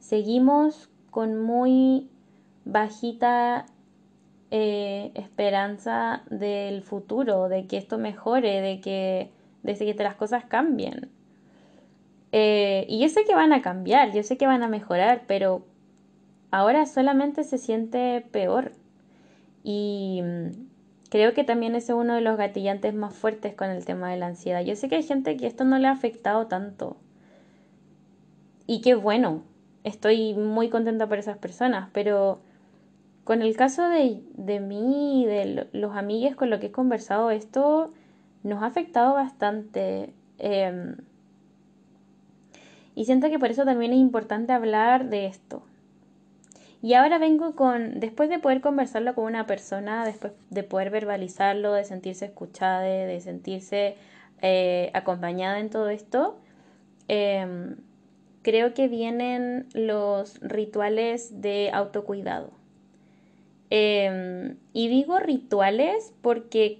seguimos 0.00 0.90
con 1.14 1.40
muy 1.40 2.10
bajita 2.64 3.66
eh, 4.50 5.12
esperanza 5.14 6.24
del 6.28 6.82
futuro, 6.82 7.48
de 7.48 7.68
que 7.68 7.76
esto 7.76 7.98
mejore, 7.98 8.60
de 8.60 8.80
que, 8.80 9.30
de 9.62 9.74
que 9.76 10.02
las 10.02 10.16
cosas 10.16 10.44
cambien. 10.44 11.12
Eh, 12.32 12.84
y 12.88 12.98
yo 12.98 13.08
sé 13.08 13.22
que 13.24 13.36
van 13.36 13.52
a 13.52 13.62
cambiar, 13.62 14.10
yo 14.10 14.24
sé 14.24 14.36
que 14.36 14.48
van 14.48 14.64
a 14.64 14.68
mejorar, 14.68 15.22
pero 15.28 15.64
ahora 16.50 16.84
solamente 16.84 17.44
se 17.44 17.58
siente 17.58 18.26
peor. 18.32 18.72
Y 19.62 20.20
mm, 20.20 20.66
creo 21.10 21.32
que 21.32 21.44
también 21.44 21.76
es 21.76 21.90
uno 21.90 22.16
de 22.16 22.22
los 22.22 22.36
gatillantes 22.36 22.92
más 22.92 23.14
fuertes 23.14 23.54
con 23.54 23.70
el 23.70 23.84
tema 23.84 24.10
de 24.10 24.16
la 24.16 24.26
ansiedad. 24.26 24.62
Yo 24.64 24.74
sé 24.74 24.88
que 24.88 24.96
hay 24.96 25.04
gente 25.04 25.36
que 25.36 25.46
esto 25.46 25.62
no 25.62 25.78
le 25.78 25.86
ha 25.86 25.92
afectado 25.92 26.48
tanto. 26.48 26.96
Y 28.66 28.80
qué 28.80 28.96
bueno, 28.96 29.44
estoy 29.84 30.34
muy 30.34 30.70
contenta 30.70 31.06
por 31.06 31.18
esas 31.18 31.38
personas, 31.38 31.90
pero 31.92 32.40
con 33.22 33.42
el 33.42 33.56
caso 33.56 33.88
de, 33.88 34.22
de 34.34 34.60
mí 34.60 35.22
y 35.22 35.26
de 35.26 35.68
los 35.72 35.96
amigues 35.96 36.34
con 36.34 36.50
los 36.50 36.60
que 36.60 36.66
he 36.66 36.72
conversado, 36.72 37.30
esto 37.30 37.92
nos 38.42 38.62
ha 38.62 38.66
afectado 38.66 39.14
bastante. 39.14 40.12
Em, 40.38 40.96
y 42.94 43.06
siento 43.06 43.28
que 43.28 43.38
por 43.38 43.50
eso 43.50 43.64
también 43.64 43.92
es 43.92 43.98
importante 43.98 44.52
hablar 44.52 45.08
de 45.08 45.26
esto. 45.26 45.62
Y 46.82 46.92
ahora 46.94 47.18
vengo 47.18 47.56
con, 47.56 47.98
después 47.98 48.28
de 48.28 48.38
poder 48.38 48.60
conversarlo 48.60 49.14
con 49.14 49.24
una 49.24 49.46
persona, 49.46 50.04
después 50.04 50.34
de 50.50 50.62
poder 50.64 50.90
verbalizarlo, 50.90 51.72
de 51.72 51.84
sentirse 51.84 52.26
escuchada, 52.26 52.80
de, 52.80 53.20
sentirse 53.22 53.96
eh, 54.42 54.90
acompañada 54.92 55.60
en 55.60 55.70
todo 55.70 55.88
esto, 55.88 56.38
em, 57.08 57.76
creo 58.44 58.72
que 58.74 58.86
vienen 58.86 59.66
los 59.74 60.38
rituales 60.40 61.40
de 61.40 61.70
autocuidado. 61.72 62.52
Em, 63.70 64.58
y 64.72 64.86
digo 64.86 65.18
rituales 65.18 66.14
porque 66.22 66.78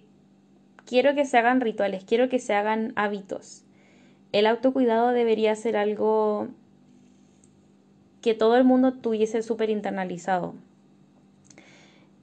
quiero 0.85 1.17
que 1.17 1.25
se 1.25 1.39
hagan 1.39 1.61
rituales, 1.61 2.05
quiero 2.05 2.29
que 2.29 2.39
se 2.39 2.55
hagan 2.55 2.93
hábitos 2.95 3.65
el 4.35 4.49
autocuidado 4.49 5.13
debería 5.13 5.55
ser 5.55 5.77
algo 5.77 6.49
que 8.21 8.35
todo 8.35 8.57
el 8.57 8.65
mundo 8.65 8.95
tuviese 8.95 9.43
súper 9.43 9.71
internalizado. 9.71 10.57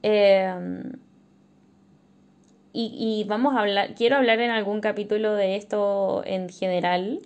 Em, 0.02 0.92
y, 2.74 3.24
vamos 3.26 3.54
a 3.54 3.60
hablar, 3.60 3.94
quiero 3.94 4.16
hablar 4.16 4.40
en 4.40 4.50
algún 4.50 4.82
capítulo 4.82 5.32
de 5.32 5.56
esto 5.56 6.22
en 6.26 6.50
general, 6.50 7.20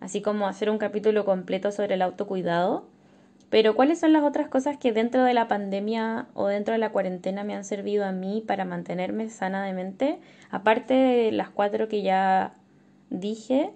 así 0.00 0.22
como 0.22 0.48
hacer 0.48 0.70
un 0.70 0.78
capítulo 0.78 1.24
completo 1.24 1.72
sobre 1.72 1.94
el 1.94 2.02
autocuidado. 2.02 2.88
Pero 3.50 3.74
¿cuáles 3.74 3.98
son 3.98 4.12
las 4.12 4.22
otras 4.22 4.48
cosas 4.48 4.76
que 4.78 4.92
dentro 4.92 5.24
de 5.24 5.34
la 5.34 5.48
pandemia 5.48 6.28
o 6.34 6.46
dentro 6.46 6.72
de 6.72 6.78
la 6.78 6.92
cuarentena 6.92 7.42
me 7.42 7.54
han 7.54 7.64
servido 7.64 8.04
a 8.04 8.12
mí 8.12 8.44
para 8.46 8.64
mantenerme 8.64 9.28
sana 9.28 9.64
de 9.64 9.72
mente? 9.72 10.20
Aparte 10.50 10.94
de 10.94 11.32
las 11.32 11.50
cuatro 11.50 11.88
que 11.88 12.02
ya 12.02 12.54
dije, 13.10 13.72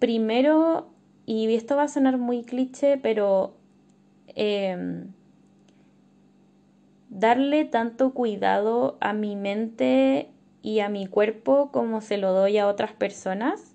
primero, 0.00 0.88
y 1.26 1.54
esto 1.54 1.76
va 1.76 1.84
a 1.84 1.88
sonar 1.88 2.18
muy 2.18 2.42
cliché, 2.42 2.98
pero 2.98 3.54
em, 4.34 5.12
darle 7.08 7.64
tanto 7.64 8.12
cuidado 8.14 8.98
a 9.00 9.12
mi 9.12 9.36
mente 9.36 10.30
y 10.62 10.80
a 10.80 10.88
mi 10.88 11.06
cuerpo 11.06 11.70
como 11.70 12.00
se 12.00 12.18
lo 12.18 12.32
doy 12.32 12.58
a 12.58 12.66
otras 12.66 12.92
personas. 12.92 13.67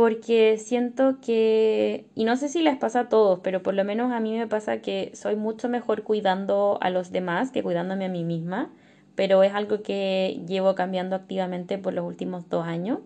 Porque 0.00 0.56
siento 0.56 1.20
que, 1.20 2.06
y 2.14 2.24
no 2.24 2.38
sé 2.38 2.48
si 2.48 2.62
les 2.62 2.78
pasa 2.78 3.00
a 3.00 3.08
todos, 3.10 3.40
pero 3.40 3.62
por 3.62 3.74
lo 3.74 3.84
menos 3.84 4.12
a 4.12 4.18
mí 4.18 4.32
me 4.34 4.46
pasa 4.46 4.80
que 4.80 5.10
soy 5.12 5.36
mucho 5.36 5.68
mejor 5.68 6.04
cuidando 6.04 6.78
a 6.80 6.88
los 6.88 7.12
demás 7.12 7.50
que 7.50 7.62
cuidándome 7.62 8.06
a 8.06 8.08
mí 8.08 8.24
misma, 8.24 8.72
pero 9.14 9.42
es 9.42 9.52
algo 9.52 9.82
que 9.82 10.40
llevo 10.48 10.74
cambiando 10.74 11.16
activamente 11.16 11.76
por 11.76 11.92
los 11.92 12.06
últimos 12.06 12.48
dos 12.48 12.66
años. 12.66 13.00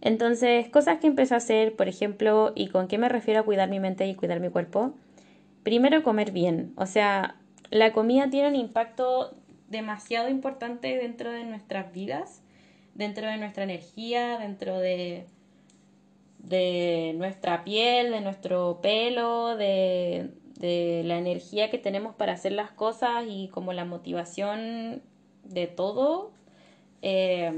Entonces, 0.00 0.68
cosas 0.68 0.98
que 0.98 1.06
empecé 1.06 1.34
a 1.34 1.36
hacer, 1.36 1.76
por 1.76 1.86
ejemplo, 1.86 2.50
y 2.56 2.66
con 2.66 2.88
qué 2.88 2.98
me 2.98 3.08
refiero 3.08 3.38
a 3.38 3.44
cuidar 3.44 3.70
mi 3.70 3.78
mente 3.78 4.04
y 4.04 4.16
cuidar 4.16 4.40
mi 4.40 4.48
cuerpo. 4.48 4.94
Primero, 5.62 6.02
comer 6.02 6.32
bien. 6.32 6.72
O 6.74 6.86
sea, 6.86 7.36
la 7.70 7.92
comida 7.92 8.30
tiene 8.30 8.48
un 8.48 8.56
impacto 8.56 9.32
demasiado 9.68 10.28
importante 10.28 10.96
dentro 10.96 11.30
de 11.30 11.44
nuestras 11.44 11.92
vidas, 11.92 12.42
dentro 12.94 13.28
de 13.28 13.36
nuestra 13.36 13.62
energía, 13.62 14.38
dentro 14.38 14.80
de, 14.80 15.26
de 16.48 17.14
nuestra 17.16 17.64
piel, 17.64 18.10
de 18.12 18.20
nuestro 18.20 18.80
pelo, 18.80 19.56
de, 19.56 20.30
de 20.58 21.02
la 21.04 21.18
energía 21.18 21.70
que 21.70 21.78
tenemos 21.78 22.14
para 22.14 22.32
hacer 22.32 22.52
las 22.52 22.70
cosas 22.70 23.24
y 23.28 23.48
como 23.48 23.72
la 23.72 23.84
motivación 23.84 25.02
de 25.44 25.66
todo. 25.66 26.30
Eh, 27.02 27.52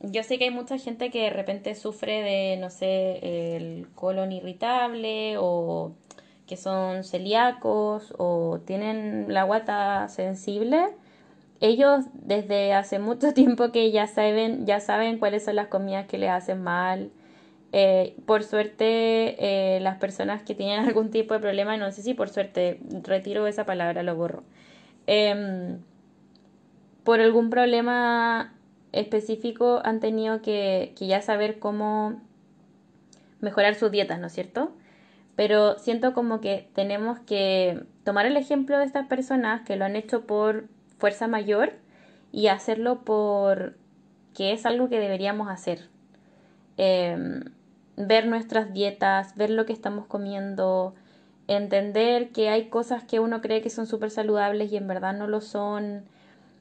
yo 0.00 0.22
sé 0.22 0.38
que 0.38 0.44
hay 0.44 0.50
mucha 0.50 0.78
gente 0.78 1.10
que 1.10 1.22
de 1.22 1.30
repente 1.30 1.74
sufre 1.74 2.22
de, 2.22 2.56
no 2.58 2.70
sé, 2.70 3.56
el 3.56 3.88
colon 3.94 4.32
irritable 4.32 5.36
o 5.38 5.92
que 6.46 6.56
son 6.56 7.04
celíacos 7.04 8.12
o 8.18 8.60
tienen 8.66 9.26
la 9.28 9.44
guata 9.44 10.08
sensible. 10.08 10.88
Ellos 11.60 12.04
desde 12.12 12.74
hace 12.74 12.98
mucho 12.98 13.32
tiempo 13.34 13.72
que 13.72 13.90
ya 13.92 14.06
saben, 14.06 14.66
ya 14.66 14.80
saben 14.80 15.18
cuáles 15.18 15.44
son 15.44 15.56
las 15.56 15.68
comidas 15.68 16.06
que 16.06 16.18
les 16.18 16.30
hacen 16.30 16.62
mal. 16.62 17.10
Eh, 17.76 18.14
por 18.24 18.44
suerte, 18.44 19.34
eh, 19.76 19.80
las 19.80 19.96
personas 19.96 20.44
que 20.44 20.54
tienen 20.54 20.78
algún 20.86 21.10
tipo 21.10 21.34
de 21.34 21.40
problema, 21.40 21.76
no 21.76 21.90
sé 21.90 22.02
si 22.02 22.14
por 22.14 22.28
suerte, 22.28 22.78
retiro 23.02 23.48
esa 23.48 23.66
palabra, 23.66 24.04
lo 24.04 24.14
borro. 24.14 24.44
Em, 25.08 25.80
por 27.02 27.20
algún 27.20 27.50
problema 27.50 28.54
específico 28.92 29.82
han 29.84 29.98
tenido 29.98 30.40
que, 30.40 30.94
ya 31.00 31.20
saber 31.20 31.58
cómo 31.58 32.20
mejorar 33.40 33.74
sus 33.74 33.90
dietas, 33.90 34.20
¿no 34.20 34.28
es 34.28 34.32
cierto? 34.32 34.72
Pero 35.34 35.76
siento 35.80 36.14
como 36.14 36.40
que 36.40 36.68
tenemos 36.74 37.18
que 37.18 37.82
tomar 38.04 38.26
el 38.26 38.36
ejemplo 38.36 38.78
de 38.78 38.84
estas 38.84 39.08
personas 39.08 39.62
que 39.62 39.74
lo 39.74 39.84
han 39.84 39.96
hecho 39.96 40.26
por 40.26 40.68
fuerza 40.98 41.26
mayor 41.26 41.72
y 42.30 42.46
hacerlo 42.46 43.04
por 43.04 43.74
que 44.32 44.52
es 44.52 44.64
algo 44.64 44.88
que 44.88 45.00
deberíamos 45.00 45.48
hacer. 45.48 45.88
Em, 46.76 47.42
ver 47.96 48.26
nuestras 48.26 48.72
dietas, 48.72 49.36
ver 49.36 49.50
lo 49.50 49.66
que 49.66 49.72
estamos 49.72 50.06
comiendo, 50.06 50.94
entender 51.48 52.30
que 52.30 52.48
hay 52.48 52.68
cosas 52.68 53.04
que 53.04 53.20
uno 53.20 53.40
cree 53.40 53.62
que 53.62 53.70
son 53.70 53.86
súper 53.86 54.10
saludables 54.10 54.72
y 54.72 54.76
en 54.76 54.86
verdad 54.86 55.14
no 55.14 55.26
lo 55.26 55.40
son, 55.40 56.04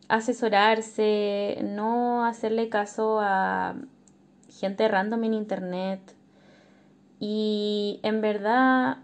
asesorarse, 0.08 1.60
no 1.64 2.26
hacerle 2.26 2.70
caso 2.70 3.20
a 3.22 3.76
gente 4.50 4.88
random 4.88 5.24
en 5.24 5.34
internet 5.34 6.16
y 7.20 8.00
en 8.04 8.22
verdad 8.22 8.98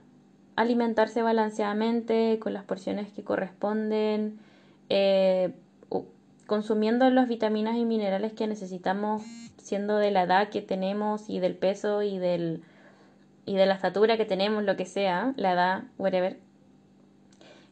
alimentarse 0.56 1.22
balanceadamente 1.22 2.38
con 2.40 2.54
las 2.54 2.66
porciones 2.66 3.12
que 3.14 3.24
corresponden, 3.24 4.40
eh, 4.90 5.54
consumiendo 6.50 7.10
las 7.10 7.30
vitaminas 7.30 7.78
y 7.78 7.86
minerales 7.86 8.34
que 8.34 8.48
necesitamos 8.48 9.22
siendo 9.58 9.98
de 9.98 10.12
la 10.12 10.24
edad 10.24 10.50
que 10.50 10.62
tenemos 10.62 11.30
y 11.30 11.40
del 11.40 11.56
peso 11.56 12.02
y 12.04 12.18
del 12.18 12.64
y 13.46 13.56
de 13.56 13.66
la 13.66 13.76
estatura 13.76 14.18
que 14.18 14.26
tenemos, 14.26 14.64
lo 14.64 14.76
que 14.76 14.86
sea, 14.86 15.34
la 15.36 15.54
edad, 15.54 15.84
whatever. 15.98 16.38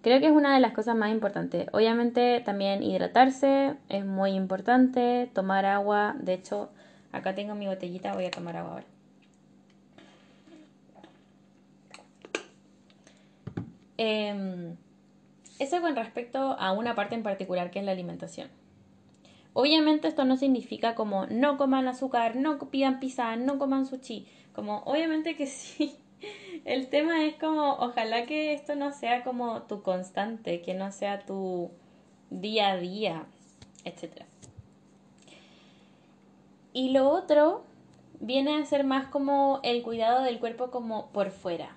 Creo 0.01 0.19
que 0.19 0.27
es 0.27 0.31
una 0.31 0.55
de 0.55 0.59
las 0.59 0.73
cosas 0.73 0.95
más 0.95 1.11
importantes. 1.11 1.67
Obviamente 1.71 2.41
también 2.45 2.81
hidratarse 2.81 3.75
es 3.89 4.05
muy 4.05 4.31
importante, 4.31 5.29
tomar 5.33 5.65
agua. 5.65 6.15
De 6.19 6.33
hecho, 6.33 6.69
acá 7.11 7.35
tengo 7.35 7.53
mi 7.53 7.67
botellita, 7.67 8.13
voy 8.13 8.25
a 8.25 8.31
tomar 8.31 8.57
agua 8.57 8.71
ahora. 8.71 8.85
Em, 13.97 14.77
eso 15.59 15.81
con 15.81 15.95
respecto 15.95 16.55
a 16.59 16.71
una 16.71 16.95
parte 16.95 17.15
en 17.15 17.23
particular 17.23 17.69
que 17.71 17.79
es 17.79 17.85
la 17.85 17.91
alimentación. 17.91 18.49
Obviamente 19.59 20.07
esto 20.07 20.23
no 20.23 20.37
significa 20.37 20.93
como 20.93 21.25
no 21.25 21.57
coman 21.57 21.87
azúcar, 21.87 22.35
no 22.35 22.59
pidan 22.59 22.99
pizza, 22.99 23.35
no 23.37 23.57
coman 23.57 23.87
sushi. 23.87 24.27
Como 24.53 24.83
obviamente 24.85 25.35
que 25.35 25.47
sí, 25.47 25.95
el 26.63 26.89
tema 26.89 27.25
es 27.25 27.37
como, 27.37 27.73
ojalá 27.79 28.27
que 28.27 28.53
esto 28.53 28.75
no 28.75 28.91
sea 28.91 29.23
como 29.23 29.63
tu 29.63 29.81
constante, 29.81 30.61
que 30.61 30.75
no 30.75 30.91
sea 30.91 31.25
tu 31.25 31.71
día 32.29 32.69
a 32.69 32.77
día, 32.77 33.25
etc. 33.83 34.25
Y 36.71 36.91
lo 36.91 37.09
otro 37.09 37.63
viene 38.19 38.61
a 38.61 38.65
ser 38.65 38.83
más 38.83 39.07
como 39.07 39.59
el 39.63 39.81
cuidado 39.81 40.21
del 40.21 40.37
cuerpo 40.37 40.69
como 40.69 41.07
por 41.07 41.31
fuera. 41.31 41.75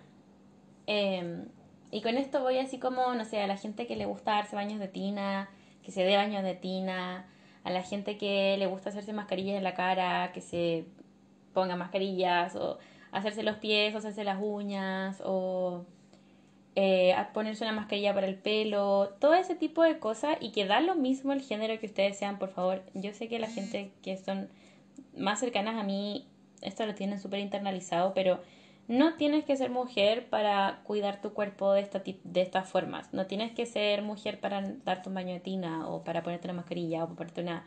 Em, 0.87 1.47
y 1.91 2.03
con 2.03 2.19
esto 2.19 2.43
voy 2.43 2.59
así 2.59 2.79
como, 2.79 3.15
no 3.15 3.25
sé, 3.25 3.41
a 3.41 3.47
la 3.47 3.57
gente 3.57 3.87
que 3.87 3.97
le 3.97 4.05
gusta 4.05 4.33
darse 4.33 4.55
baños 4.55 4.81
de 4.81 4.89
tina, 4.89 5.49
que 5.83 5.93
se 5.93 6.05
dé 6.05 6.19
baños 6.19 6.43
de 6.43 6.55
tina, 6.55 7.27
a 7.65 7.71
la 7.71 7.83
gente 7.83 8.17
que 8.17 8.57
le 8.59 8.67
gusta 8.67 8.91
hacerse 8.91 9.13
mascarillas 9.13 9.57
en 9.57 9.65
la 9.65 9.75
cara, 9.75 10.33
que 10.33 10.41
se 10.41 10.85
ponga 11.53 11.77
mascarillas 11.77 12.57
o 12.57 12.79
hacerse 13.13 13.43
los 13.43 13.57
pies 13.57 13.95
o 13.95 13.99
hacerse 13.99 14.25
las 14.25 14.39
uñas 14.41 15.23
o 15.25 15.85
eh, 16.77 17.15
ponerse 17.35 17.65
una 17.65 17.73
mascarilla 17.73 18.15
para 18.15 18.27
el 18.27 18.37
pelo, 18.37 19.11
todo 19.19 19.35
ese 19.35 19.55
tipo 19.55 19.83
de 19.83 19.99
cosas 19.99 20.37
y 20.41 20.53
que 20.53 20.67
da 20.67 20.81
lo 20.81 20.95
mismo 20.95 21.33
el 21.33 21.43
género 21.43 21.79
que 21.81 21.87
ustedes 21.87 22.17
sean, 22.17 22.39
por 22.39 22.51
favor. 22.51 22.83
Yo 22.95 23.13
sé 23.13 23.29
que 23.29 23.39
la 23.39 23.49
gente 23.49 23.91
que 24.03 24.17
son 24.17 24.49
más 25.17 25.41
cercanas 25.41 25.77
a 25.77 25.83
mí, 25.83 26.27
esto 26.63 26.87
lo 26.87 26.95
tienen 26.95 27.19
súper 27.21 27.41
internalizado, 27.41 28.15
pero 28.15 28.41
no 28.91 29.15
tienes 29.15 29.45
que 29.45 29.57
ser 29.57 29.71
mujer 29.71 30.29
para 30.31 30.81
cuidar 30.83 31.21
tu 31.21 31.33
cuerpo 31.33 31.73
de, 31.75 31.89
de 32.25 32.43
estas 32.43 32.69
formas. 32.69 33.15
No 33.15 33.27
tienes 33.29 33.53
que 33.53 33.65
ser 33.65 34.03
mujer 34.03 34.41
para 34.41 34.63
darte 34.85 35.09
un 35.09 35.15
baño 35.15 35.33
de 35.33 35.39
tina 35.39 35.89
o 35.89 36.03
para 36.03 36.25
ponerte 36.25 36.49
una 36.49 36.55
mascarilla 36.55 37.05
o 37.05 37.07
para 37.07 37.17
ponerte 37.17 37.41
una... 37.43 37.65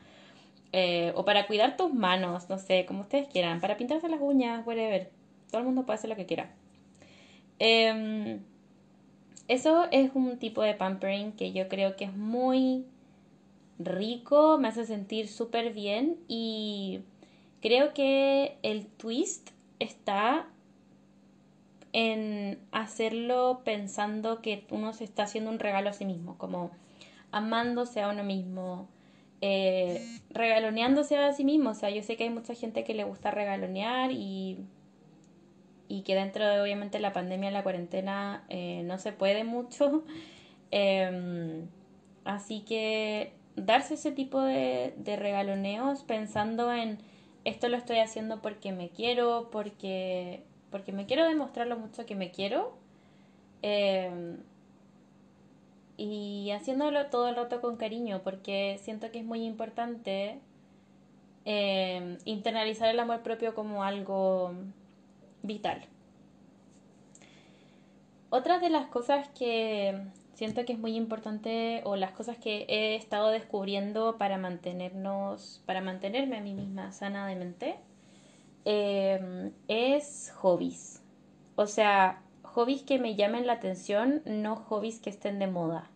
Eh, 0.73 1.13
o 1.15 1.23
para 1.23 1.47
cuidar 1.47 1.77
tus 1.77 1.93
manos, 1.93 2.49
no 2.49 2.57
sé, 2.57 2.85
como 2.85 3.01
ustedes 3.01 3.29
quieran, 3.29 3.61
para 3.61 3.77
pintarse 3.77 4.09
las 4.09 4.19
uñas, 4.19 4.67
whatever 4.67 5.11
todo 5.49 5.59
el 5.59 5.65
mundo 5.65 5.85
puede 5.85 5.99
hacer 5.99 6.09
lo 6.09 6.17
que 6.17 6.25
quiera. 6.25 6.51
Em, 7.57 8.41
eso 9.47 9.87
es 9.91 10.11
un 10.15 10.39
tipo 10.39 10.61
de 10.61 10.73
pampering 10.73 11.31
que 11.31 11.53
yo 11.53 11.69
creo 11.69 11.95
que 11.95 12.03
es 12.03 12.13
muy 12.13 12.83
rico, 13.79 14.57
me 14.57 14.67
hace 14.67 14.85
sentir 14.85 15.29
súper 15.29 15.71
bien 15.71 16.17
y 16.27 16.99
creo 17.61 17.93
que 17.93 18.57
el 18.61 18.87
twist 18.87 19.51
está 19.79 20.47
en 21.93 22.59
hacerlo 22.71 23.61
pensando 23.63 24.41
que 24.41 24.65
uno 24.71 24.93
se 24.93 25.03
está 25.03 25.23
haciendo 25.23 25.51
un 25.51 25.59
regalo 25.59 25.89
a 25.89 25.93
sí 25.93 26.05
mismo, 26.05 26.37
como 26.37 26.71
amándose 27.31 28.01
a 28.01 28.09
uno 28.09 28.23
mismo, 28.23 28.89
eh, 29.41 30.05
regaloneándose 30.31 31.17
a 31.17 31.33
sí 31.33 31.45
mismo. 31.45 31.71
O 31.71 31.75
sea, 31.75 31.89
yo 31.89 32.03
sé 32.03 32.17
que 32.17 32.25
hay 32.25 32.29
mucha 32.29 32.55
gente 32.55 32.83
que 32.83 32.93
le 32.93 33.03
gusta 33.03 33.31
regalonear 33.31 34.11
y 34.11 34.57
y 35.93 36.01
que 36.01 36.15
dentro 36.15 36.47
de 36.47 36.59
obviamente 36.59 36.99
la 36.99 37.13
pandemia, 37.13 37.51
la 37.51 37.61
cuarentena, 37.61 38.45
eh, 38.49 38.81
no 38.83 38.97
se 38.97 39.11
puede 39.11 39.43
mucho. 39.43 40.03
Em, 40.75 41.67
así 42.25 42.61
que 42.61 43.31
darse 43.55 43.93
ese 43.93 44.11
tipo 44.11 44.41
de, 44.41 44.95
de 44.97 45.15
regaloneos 45.17 46.01
pensando 46.01 46.73
en 46.73 46.97
esto 47.45 47.69
lo 47.69 47.77
estoy 47.77 47.99
haciendo 47.99 48.41
porque 48.41 48.71
me 48.71 48.89
quiero, 48.89 49.49
porque, 49.51 50.43
porque 50.73 50.91
me 50.91 51.05
quiero 51.05 51.23
demostrar 51.25 51.67
lo 51.67 51.77
mucho 51.77 52.07
que 52.07 52.15
me 52.15 52.31
quiero. 52.31 52.73
Em, 53.61 54.39
y 55.97 56.49
haciéndolo 56.49 57.05
todo 57.11 57.29
el 57.29 57.35
rato 57.35 57.61
con 57.61 57.77
cariño, 57.77 58.21
porque 58.23 58.79
siento 58.81 59.11
que 59.11 59.19
es 59.19 59.25
muy 59.25 59.45
importante 59.45 60.39
em, 61.45 62.17
internalizar 62.25 62.89
el 62.89 62.99
amor 62.99 63.21
propio 63.21 63.53
como 63.53 63.83
algo 63.83 64.53
vital. 65.43 65.85
Otra 68.31 68.57
de 68.59 68.69
las 68.71 68.87
cosas 68.87 69.27
que 69.29 69.95
siento 70.33 70.65
que 70.65 70.73
es 70.73 70.79
muy 70.79 70.95
importante 70.95 71.81
o 71.85 71.95
las 71.95 72.13
cosas 72.13 72.37
que 72.37 72.65
he 72.67 72.95
estado 72.95 73.29
descubriendo 73.29 74.17
para 74.17 74.39
mantenernos, 74.39 75.61
para 75.67 75.81
mantenerme 75.81 76.37
a 76.37 76.41
mí 76.41 76.55
misma 76.55 76.91
sana 76.91 77.27
de 77.27 77.35
mente, 77.35 77.75
em, 78.65 79.51
es 79.67 80.33
hobbies. 80.37 81.01
O 81.55 81.67
sea, 81.67 82.21
hobbies 82.43 82.83
que 82.83 82.99
me 82.99 83.15
llamen 83.15 83.47
la 83.47 83.53
atención, 83.53 84.21
no 84.25 84.55
hobbies 84.55 84.99
que 84.99 85.09
estén 85.09 85.39
de 85.39 85.47
moda. 85.47 85.89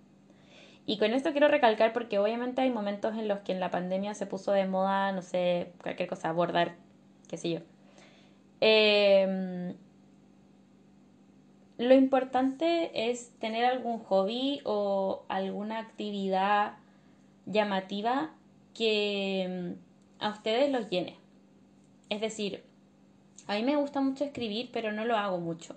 Y 0.85 0.97
con 0.97 1.13
esto 1.13 1.31
quiero 1.31 1.49
recalcar 1.49 1.93
porque 1.93 2.19
obviamente 2.19 2.61
hay 2.61 2.71
momentos 2.71 3.15
en 3.17 3.27
los 3.27 3.39
que 3.39 3.51
en 3.51 3.59
la 3.59 3.71
pandemia 3.71 4.13
se 4.13 4.25
puso 4.25 4.51
de 4.53 4.65
moda, 4.65 5.11
no 5.11 5.21
sé, 5.21 5.73
cualquier 5.81 6.07
cosa, 6.07 6.29
abordar, 6.29 6.75
qué 7.27 7.37
sé 7.37 7.49
yo. 7.49 7.59
Eh, 8.61 9.75
lo 11.77 11.93
importante 11.93 13.09
es 13.11 13.31
tener 13.39 13.65
algún 13.65 13.99
hobby 13.99 14.61
o 14.63 15.25
alguna 15.29 15.79
actividad 15.79 16.77
llamativa 17.45 18.31
que 18.73 19.75
mm, 20.19 20.23
a 20.23 20.29
ustedes 20.29 20.71
los 20.71 20.89
llene. 20.89 21.17
Es 22.09 22.21
decir, 22.21 22.63
a 23.47 23.55
mí 23.55 23.63
me 23.63 23.75
gusta 23.75 24.01
mucho 24.01 24.23
escribir, 24.23 24.69
pero 24.71 24.91
no 24.91 25.05
lo 25.05 25.17
hago 25.17 25.39
mucho. 25.39 25.75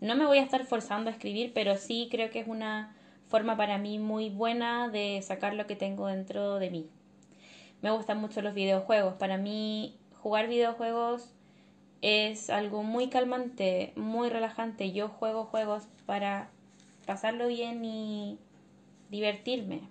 No 0.00 0.16
me 0.16 0.26
voy 0.26 0.38
a 0.38 0.42
estar 0.42 0.64
forzando 0.64 1.10
a 1.10 1.12
escribir, 1.12 1.52
pero 1.54 1.76
sí 1.76 2.08
creo 2.10 2.30
que 2.30 2.40
es 2.40 2.48
una 2.48 2.94
forma 3.28 3.56
para 3.56 3.78
mí 3.78 3.98
muy 3.98 4.30
buena 4.30 4.88
de 4.88 5.20
sacar 5.22 5.54
lo 5.54 5.66
que 5.66 5.76
tengo 5.76 6.06
dentro 6.06 6.58
de 6.58 6.70
mí. 6.70 6.88
Me 7.82 7.90
gustan 7.90 8.20
mucho 8.20 8.42
los 8.42 8.54
videojuegos. 8.54 9.14
Para 9.14 9.36
mí, 9.38 9.96
jugar 10.20 10.48
videojuegos 10.48 11.34
es 12.00 12.50
algo 12.50 12.82
muy 12.82 13.08
calmante, 13.08 13.92
muy 13.96 14.28
relajante. 14.28 14.92
Yo 14.92 15.08
juego 15.08 15.44
juegos 15.46 15.88
para 16.06 16.50
pasarlo 17.06 17.48
bien 17.48 17.84
y 17.84 18.38
divertirme. 19.10 19.82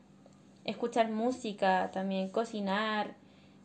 Escuchar 0.65 1.09
música 1.09 1.91
también, 1.91 2.29
cocinar, 2.29 3.15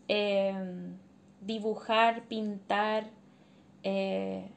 em, 0.08 0.96
dibujar, 1.40 2.24
pintar, 2.24 3.08
eh, 3.82 4.48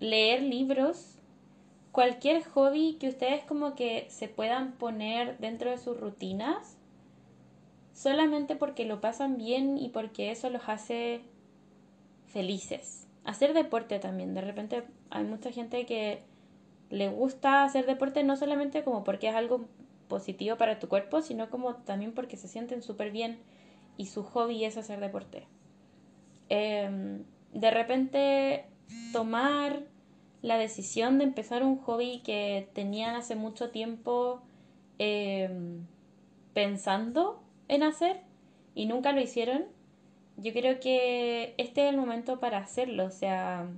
leer 0.00 0.42
libros. 0.42 1.16
Cualquier 1.92 2.44
hobby 2.44 2.96
que 3.00 3.08
ustedes 3.08 3.44
como 3.44 3.74
que 3.74 4.06
se 4.10 4.28
puedan 4.28 4.72
poner 4.72 5.38
dentro 5.38 5.70
de 5.70 5.78
sus 5.78 5.98
rutinas 5.98 6.76
solamente 7.98 8.54
porque 8.54 8.84
lo 8.84 9.00
pasan 9.00 9.36
bien 9.36 9.76
y 9.76 9.88
porque 9.88 10.30
eso 10.30 10.50
los 10.50 10.68
hace 10.68 11.20
felices. 12.26 13.08
Hacer 13.24 13.54
deporte 13.54 13.98
también. 13.98 14.34
De 14.34 14.40
repente 14.40 14.84
hay 15.10 15.24
mucha 15.24 15.50
gente 15.50 15.84
que 15.84 16.22
le 16.90 17.08
gusta 17.08 17.64
hacer 17.64 17.86
deporte 17.86 18.22
no 18.22 18.36
solamente 18.36 18.84
como 18.84 19.02
porque 19.02 19.28
es 19.28 19.34
algo 19.34 19.66
positivo 20.08 20.56
para 20.56 20.78
tu 20.78 20.88
cuerpo, 20.88 21.22
sino 21.22 21.50
como 21.50 21.74
también 21.74 22.12
porque 22.12 22.36
se 22.36 22.48
sienten 22.48 22.82
súper 22.82 23.10
bien 23.10 23.38
y 23.96 24.06
su 24.06 24.22
hobby 24.22 24.64
es 24.64 24.76
hacer 24.76 25.00
deporte. 25.00 25.46
Em, 26.48 27.24
de 27.52 27.70
repente 27.70 28.64
tomar 29.12 29.82
la 30.42 30.56
decisión 30.56 31.18
de 31.18 31.24
empezar 31.24 31.62
un 31.62 31.78
hobby 31.78 32.20
que 32.24 32.68
tenían 32.74 33.16
hace 33.16 33.34
mucho 33.34 33.70
tiempo 33.70 34.42
em, 34.98 35.86
pensando 36.54 37.42
en 37.68 37.82
hacer 37.82 38.20
y 38.74 38.86
nunca 38.86 39.12
lo 39.12 39.20
hicieron, 39.20 39.66
yo 40.36 40.52
creo 40.52 40.80
que 40.80 41.54
este 41.58 41.86
es 41.86 41.90
el 41.90 41.96
momento 41.96 42.38
para 42.40 42.58
hacerlo. 42.58 43.06
O 43.06 43.10
sea, 43.10 43.68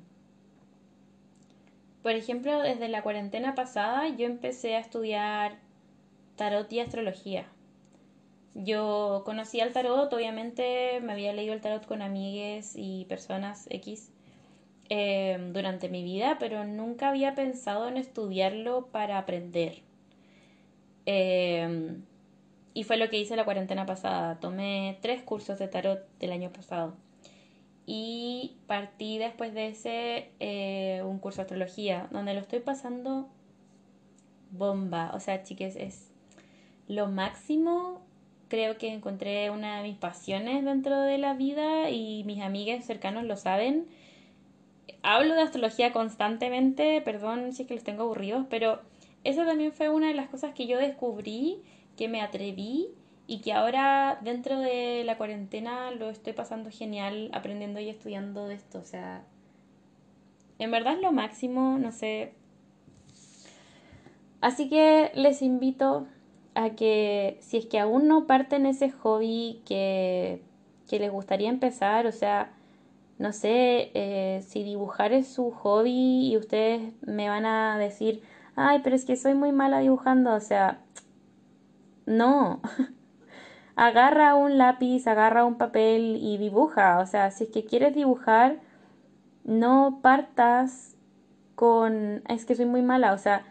por 2.03 2.13
ejemplo, 2.13 2.61
desde 2.61 2.89
la 2.89 3.03
cuarentena 3.03 3.55
pasada 3.55 4.09
yo 4.09 4.27
empecé 4.27 4.77
a 4.77 4.81
estudiar 4.81 5.59
tarot 6.37 6.73
y 6.73 6.81
astrología. 6.81 7.47
Yo 8.55 9.23
conocí 9.25 9.61
al 9.61 9.73
tarot, 9.73 10.13
obviamente 10.13 11.01
me 11.03 11.13
había 11.13 11.33
leído 11.33 11.55
el 11.55 11.61
tarot 11.61 11.87
con 11.87 12.03
amigues 12.03 12.75
y 12.77 13.05
personas 13.05 13.67
X 13.71 14.11
eh, 14.89 15.39
durante 15.53 15.89
mi 15.89 16.03
vida, 16.03 16.37
pero 16.41 16.65
nunca 16.65 17.09
había 17.11 17.35
pensado 17.35 17.89
en 17.89 17.97
estudiarlo 17.97 18.87
para 18.87 19.19
aprender. 19.19 19.83
Eh, 21.07 21.97
y 22.75 22.85
fue 22.85 22.97
lo 22.97 23.09
que 23.09 23.19
hice 23.19 23.37
la 23.37 23.45
cuarentena 23.45 23.87
pasada. 23.87 24.39
Tomé 24.41 24.99
tres 25.01 25.23
cursos 25.23 25.59
de 25.59 25.69
tarot 25.69 26.07
del 26.19 26.33
año 26.33 26.53
pasado. 26.53 26.95
Y 27.87 28.57
partí 28.67 29.19
después 29.19 29.53
de 29.55 29.69
ese 29.69 30.31
eh, 30.39 31.03
un 31.05 31.19
curso 31.19 31.39
de 31.39 31.43
astrología, 31.43 32.09
donde 32.13 32.35
lo 32.35 32.41
estoy 32.41 32.61
pasando 32.61 33.29
bomba. 34.53 35.11
O 35.15 35.21
sea, 35.21 35.43
chiques, 35.43 35.77
es 35.77 36.11
lo 36.87 37.09
máximo. 37.09 38.03
Creo 38.51 38.79
que 38.79 38.93
encontré 38.93 39.49
una 39.49 39.77
de 39.77 39.85
mis 39.85 39.97
pasiones 39.97 40.65
dentro 40.65 41.01
de 41.01 41.19
la 41.19 41.35
vida 41.35 41.89
y 41.89 42.25
mis 42.25 42.43
amigas 42.43 42.85
cercanos 42.85 43.23
lo 43.23 43.37
saben. 43.37 43.87
Hablo 45.05 45.37
de 45.37 45.43
astrología 45.43 45.93
constantemente, 45.93 47.01
perdón 47.01 47.53
si 47.53 47.63
es 47.63 47.69
que 47.69 47.75
los 47.75 47.85
tengo 47.85 48.03
aburridos, 48.03 48.47
pero 48.51 48.81
esa 49.23 49.47
también 49.47 49.73
fue 49.73 49.89
una 49.89 50.09
de 50.09 50.15
las 50.15 50.29
cosas 50.29 50.53
que 50.53 50.67
yo 50.67 50.79
descubrí 50.79 51.63
que 51.97 52.09
me 52.09 52.23
atreví 52.23 52.89
y 53.29 53.41
que 53.41 53.53
ahora 53.53 54.19
dentro 54.21 54.59
de 54.59 55.05
la 55.05 55.17
cuarentena 55.17 55.93
lo 55.93 56.11
estoy 56.11 56.33
pasando 56.33 56.71
genial 56.73 57.31
aprendiendo 57.33 57.79
y 57.79 57.89
estudiando 57.89 58.49
de 58.49 58.57
esto. 58.57 58.81
O 58.81 58.85
sea, 58.85 59.23
en 60.59 60.73
verdad 60.73 60.95
es 60.95 61.03
lo 61.03 61.13
máximo, 61.13 61.79
no 61.79 61.93
sé. 61.93 62.33
Así 64.41 64.69
que 64.69 65.13
les 65.15 65.41
invito 65.41 66.09
a 66.55 66.71
que 66.71 67.39
si 67.41 67.59
es 67.59 67.67
que 67.67 67.79
aún 67.79 68.09
no 68.09 68.27
parten 68.27 68.67
ese 68.67 68.91
hobby 68.91 69.63
que, 69.67 70.43
que 70.89 70.99
les 70.99 71.11
gustaría 71.11 71.49
empezar, 71.49 72.07
o 72.07 72.13
sea, 72.13 72.53
no 73.19 73.33
sé, 73.33 73.91
eh, 73.95 74.43
si 74.47 74.65
dibujar 74.65 75.13
es 75.13 75.29
su 75.29 75.51
hobby 75.51 76.31
y 76.33 76.37
ustedes 76.37 76.95
me 77.03 77.29
van 77.29 77.47
a 77.47 77.79
decir, 77.79 78.23
ay, 78.57 78.81
pero 78.83 78.97
es 78.97 79.05
que 79.05 79.17
soy 79.17 79.35
muy 79.35 79.53
mala 79.53 79.81
dibujando, 79.81 80.35
o 80.35 80.41
sea, 80.41 80.81
no. 82.07 82.61
agarra 83.81 84.35
un 84.35 84.59
lápiz, 84.59 85.07
agarra 85.07 85.47
un 85.47 85.57
papel 85.57 86.19
y 86.21 86.37
dibuja. 86.37 86.99
O 86.99 87.07
sea, 87.07 87.31
si 87.31 87.45
es 87.45 87.51
que 87.51 87.65
quieres 87.65 87.95
dibujar, 87.95 88.59
no 89.45 90.01
partas 90.03 90.97
con... 91.55 92.23
Es 92.29 92.45
que 92.45 92.55
soy 92.55 92.67
muy 92.67 92.83
mala. 92.83 93.15
O 93.15 93.19
sea, 93.19 93.47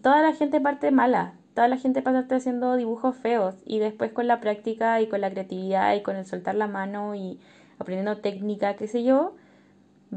toda 0.00 0.22
la 0.22 0.34
gente 0.34 0.60
parte 0.60 0.92
mala. 0.92 1.34
Toda 1.54 1.68
la 1.68 1.76
gente 1.76 2.00
pasa 2.00 2.26
haciendo 2.34 2.76
dibujos 2.76 3.14
feos 3.16 3.56
y 3.66 3.78
después 3.78 4.12
con 4.12 4.26
la 4.26 4.40
práctica 4.40 5.00
y 5.00 5.08
con 5.08 5.20
la 5.20 5.30
creatividad 5.30 5.94
y 5.94 6.02
con 6.02 6.16
el 6.16 6.24
soltar 6.24 6.54
la 6.54 6.66
mano 6.66 7.14
y 7.14 7.38
aprendiendo 7.78 8.18
técnica, 8.18 8.76
qué 8.76 8.86
sé 8.86 9.04
yo, 9.04 9.34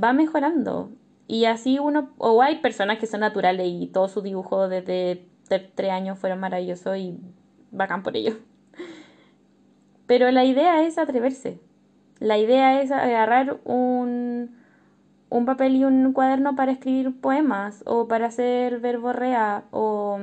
va 0.02 0.14
mejorando. 0.14 0.92
Y 1.28 1.46
así 1.46 1.80
uno, 1.80 2.12
o 2.18 2.42
hay 2.42 2.60
personas 2.60 3.00
que 3.00 3.08
son 3.08 3.20
naturales 3.20 3.68
y 3.68 3.88
todos 3.88 4.12
sus 4.12 4.24
dibujos 4.24 4.70
desde 4.70 5.28
tres 5.48 5.92
años 5.92 6.20
fueron 6.20 6.40
maravillosos 6.40 6.98
y 6.98 7.18
bacán 7.72 8.02
por 8.04 8.16
ello. 8.16 8.38
Pero 10.06 10.32
la 10.32 10.46
idea 10.46 10.86
es 10.86 10.98
atreverse. 10.98 11.60
La 12.20 12.38
idea 12.38 12.82
es 12.82 12.92
agarrar 12.92 13.60
un, 13.66 14.56
un 15.30 15.46
papel 15.46 15.76
y 15.76 15.84
un 15.84 16.14
cuaderno 16.14 16.56
para 16.56 16.72
escribir 16.72 17.20
poemas 17.20 17.84
o 17.86 18.08
para 18.08 18.28
hacer 18.28 18.80
verborrea 18.80 19.66
o, 19.72 20.18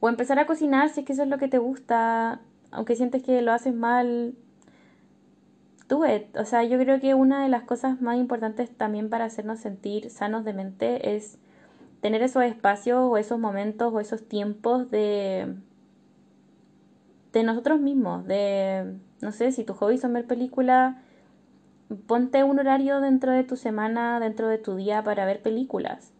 o 0.00 0.08
empezar 0.08 0.38
a 0.38 0.46
cocinar 0.46 0.88
si 0.90 1.00
es 1.00 1.06
que 1.06 1.12
eso 1.12 1.22
es 1.22 1.28
lo 1.28 1.38
que 1.38 1.48
te 1.48 1.58
gusta, 1.58 2.40
aunque 2.70 2.96
sientes 2.96 3.22
que 3.22 3.42
lo 3.42 3.52
haces 3.52 3.74
mal. 3.74 4.34
Do 5.88 6.06
it. 6.06 6.36
O 6.36 6.44
sea, 6.44 6.64
yo 6.64 6.78
creo 6.78 7.00
que 7.00 7.14
una 7.14 7.42
de 7.42 7.48
las 7.48 7.64
cosas 7.64 8.00
más 8.00 8.16
importantes 8.16 8.70
también 8.70 9.10
para 9.10 9.24
hacernos 9.24 9.60
sentir 9.60 10.10
sanos 10.10 10.44
de 10.44 10.52
mente 10.52 11.16
es 11.16 11.38
tener 12.00 12.22
esos 12.22 12.44
espacios 12.44 12.98
o 13.00 13.16
esos 13.18 13.38
momentos 13.38 13.92
o 13.92 14.00
esos 14.00 14.26
tiempos 14.26 14.90
de 14.90 15.54
de 17.32 17.42
nosotros 17.42 17.80
mismos, 17.80 18.26
de, 18.26 18.96
no 19.20 19.32
sé, 19.32 19.52
si 19.52 19.64
tu 19.64 19.74
hobby 19.74 19.98
son 19.98 20.12
ver 20.12 20.26
películas, 20.26 20.96
ponte 22.06 22.44
un 22.44 22.58
horario 22.58 23.00
dentro 23.00 23.32
de 23.32 23.44
tu 23.44 23.56
semana, 23.56 24.20
dentro 24.20 24.48
de 24.48 24.58
tu 24.58 24.76
día 24.76 25.02
para 25.02 25.24
ver 25.26 25.42
películas. 25.42 26.12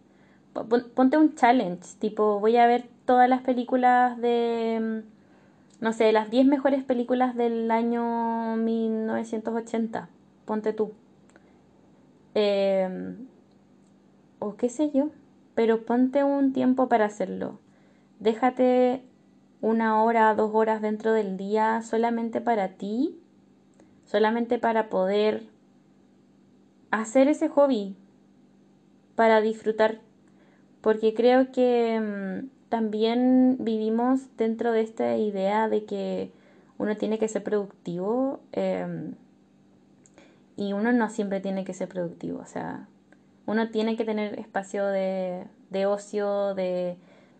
Ponte 0.53 1.17
un 1.17 1.35
challenge, 1.35 1.97
tipo, 1.99 2.41
voy 2.41 2.57
a 2.57 2.67
ver 2.67 2.89
todas 3.05 3.29
las 3.29 3.43
películas 3.43 4.19
de, 4.21 5.05
no 5.81 5.93
sé, 5.93 6.13
las 6.13 6.31
10 6.31 6.47
mejores 6.47 6.83
películas 6.83 7.37
del 7.37 7.71
año 7.71 8.57
1980. 8.57 10.09
Ponte 10.45 10.73
tú. 10.73 10.93
Em, 12.35 13.27
o 14.39 14.57
qué 14.57 14.69
sé 14.69 14.91
yo, 14.91 15.11
pero 15.55 15.85
ponte 15.85 16.25
un 16.25 16.53
tiempo 16.53 16.89
para 16.89 17.07
hacerlo. 17.07 17.61
Déjate 18.19 19.03
una 19.61 20.03
hora, 20.03 20.35
dos 20.35 20.51
horas 20.55 20.81
dentro 20.81 21.13
del 21.13 21.37
día 21.37 21.83
solamente 21.83 22.41
para 22.41 22.77
ti, 22.77 23.21
solamente 24.05 24.59
para 24.59 24.89
poder 24.89 25.45
hacer 26.91 27.29
ese 27.29 27.49
hobby, 27.49 27.97
para 29.15 29.41
disfrutar, 29.41 30.01
porque 30.81 31.15
creo 31.15 31.53
que 31.53 32.01
mm, 32.01 32.49
también 32.69 33.57
vivimos 33.61 34.21
dentro 34.37 34.73
de 34.73 34.81
esta 34.83 35.17
idea 35.17 35.69
de 35.69 35.85
que 35.85 36.33
uno 36.79 36.97
tiene 36.97 37.19
que 37.19 37.29
ser 37.29 37.43
productivo 37.43 38.41
em, 38.53 39.15
y 40.57 40.73
uno 40.73 40.93
no 40.93 41.11
siempre 41.11 41.41
tiene 41.41 41.65
que 41.65 41.75
ser 41.75 41.89
productivo, 41.89 42.39
o 42.41 42.47
sea, 42.47 42.89
uno 43.47 43.71
tiene 43.71 43.97
que 43.97 44.05
tener 44.05 44.39
espacio 44.39 44.87
de, 44.87 45.45
de 45.71 45.87
ocio, 45.87 46.55
de, 46.55 46.97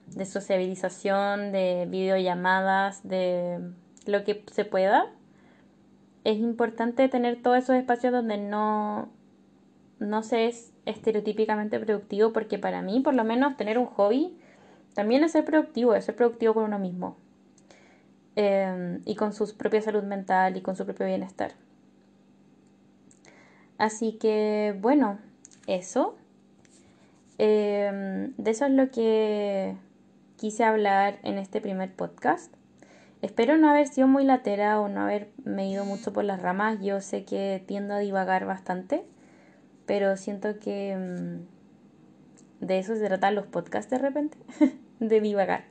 de 0.09 0.27
sociabilización, 0.27 1.53
de 1.53 1.87
videollamadas, 1.89 3.07
de 3.07 3.61
lo 4.07 4.25
que 4.25 4.45
se 4.51 4.65
pueda. 4.65 5.07
Es 6.25 6.39
importante 6.39 7.09
tener 7.09 7.41
todos 7.43 7.59
esos 7.59 7.77
espacios 7.77 8.13
donde 8.13 8.39
no, 8.39 9.09
no 10.01 10.23
se 10.23 10.49
es 10.49 10.73
estereotípicamente 10.91 11.79
productivo, 11.81 12.33
porque 12.33 12.59
para 12.59 12.83
mí, 12.83 13.01
por 13.01 13.15
lo 13.15 13.25
menos, 13.25 13.57
tener 13.57 13.79
un 13.79 13.87
hobby 13.87 14.37
también 14.95 15.25
es 15.25 15.33
ser 15.33 15.45
productivo, 15.45 15.95
es 15.95 16.05
ser 16.05 16.17
productivo 16.17 16.55
con 16.55 16.65
uno 16.65 16.79
mismo. 16.79 17.17
Em, 18.37 19.03
y 19.05 19.17
con 19.17 19.33
su 19.33 19.57
propia 19.57 19.83
salud 19.83 20.03
mental 20.05 20.57
y 20.57 20.63
con 20.63 20.77
su 20.77 20.85
propio 20.85 21.07
bienestar. 21.07 21.53
Así 23.79 24.13
que, 24.13 24.77
bueno, 24.81 25.19
eso. 25.67 26.17
Em, 27.39 28.35
de 28.37 28.51
eso 28.51 28.67
es 28.67 28.73
lo 28.73 28.91
que 28.91 29.77
quise 30.37 30.65
hablar 30.65 31.19
en 31.23 31.39
este 31.39 31.61
primer 31.61 31.93
podcast. 31.95 32.55
Espero 33.23 33.57
no 33.59 33.69
haber 33.69 33.89
sido 33.89 34.09
muy 34.09 34.25
latera 34.25 34.81
o 34.81 34.89
no 34.89 35.03
haberme 35.03 35.69
ido 35.69 35.85
mucho 35.85 36.13
por 36.13 36.25
las 36.25 36.41
ramas. 36.41 36.81
Yo 36.81 37.01
sé 37.01 37.25
que 37.25 37.63
tiendo 37.67 37.95
a 37.95 37.99
divagar 37.99 38.47
bastante, 38.47 39.05
pero 39.91 40.17
siento 40.17 40.61
que 40.61 40.97
mm, 40.97 42.65
de 42.65 42.79
eso 42.79 42.95
se 42.95 43.05
tratan 43.09 43.35
los 43.35 43.47
podcasts 43.47 43.91
de 43.91 43.99
repente, 43.99 44.39
de 45.01 45.21
divagar. 45.21 45.65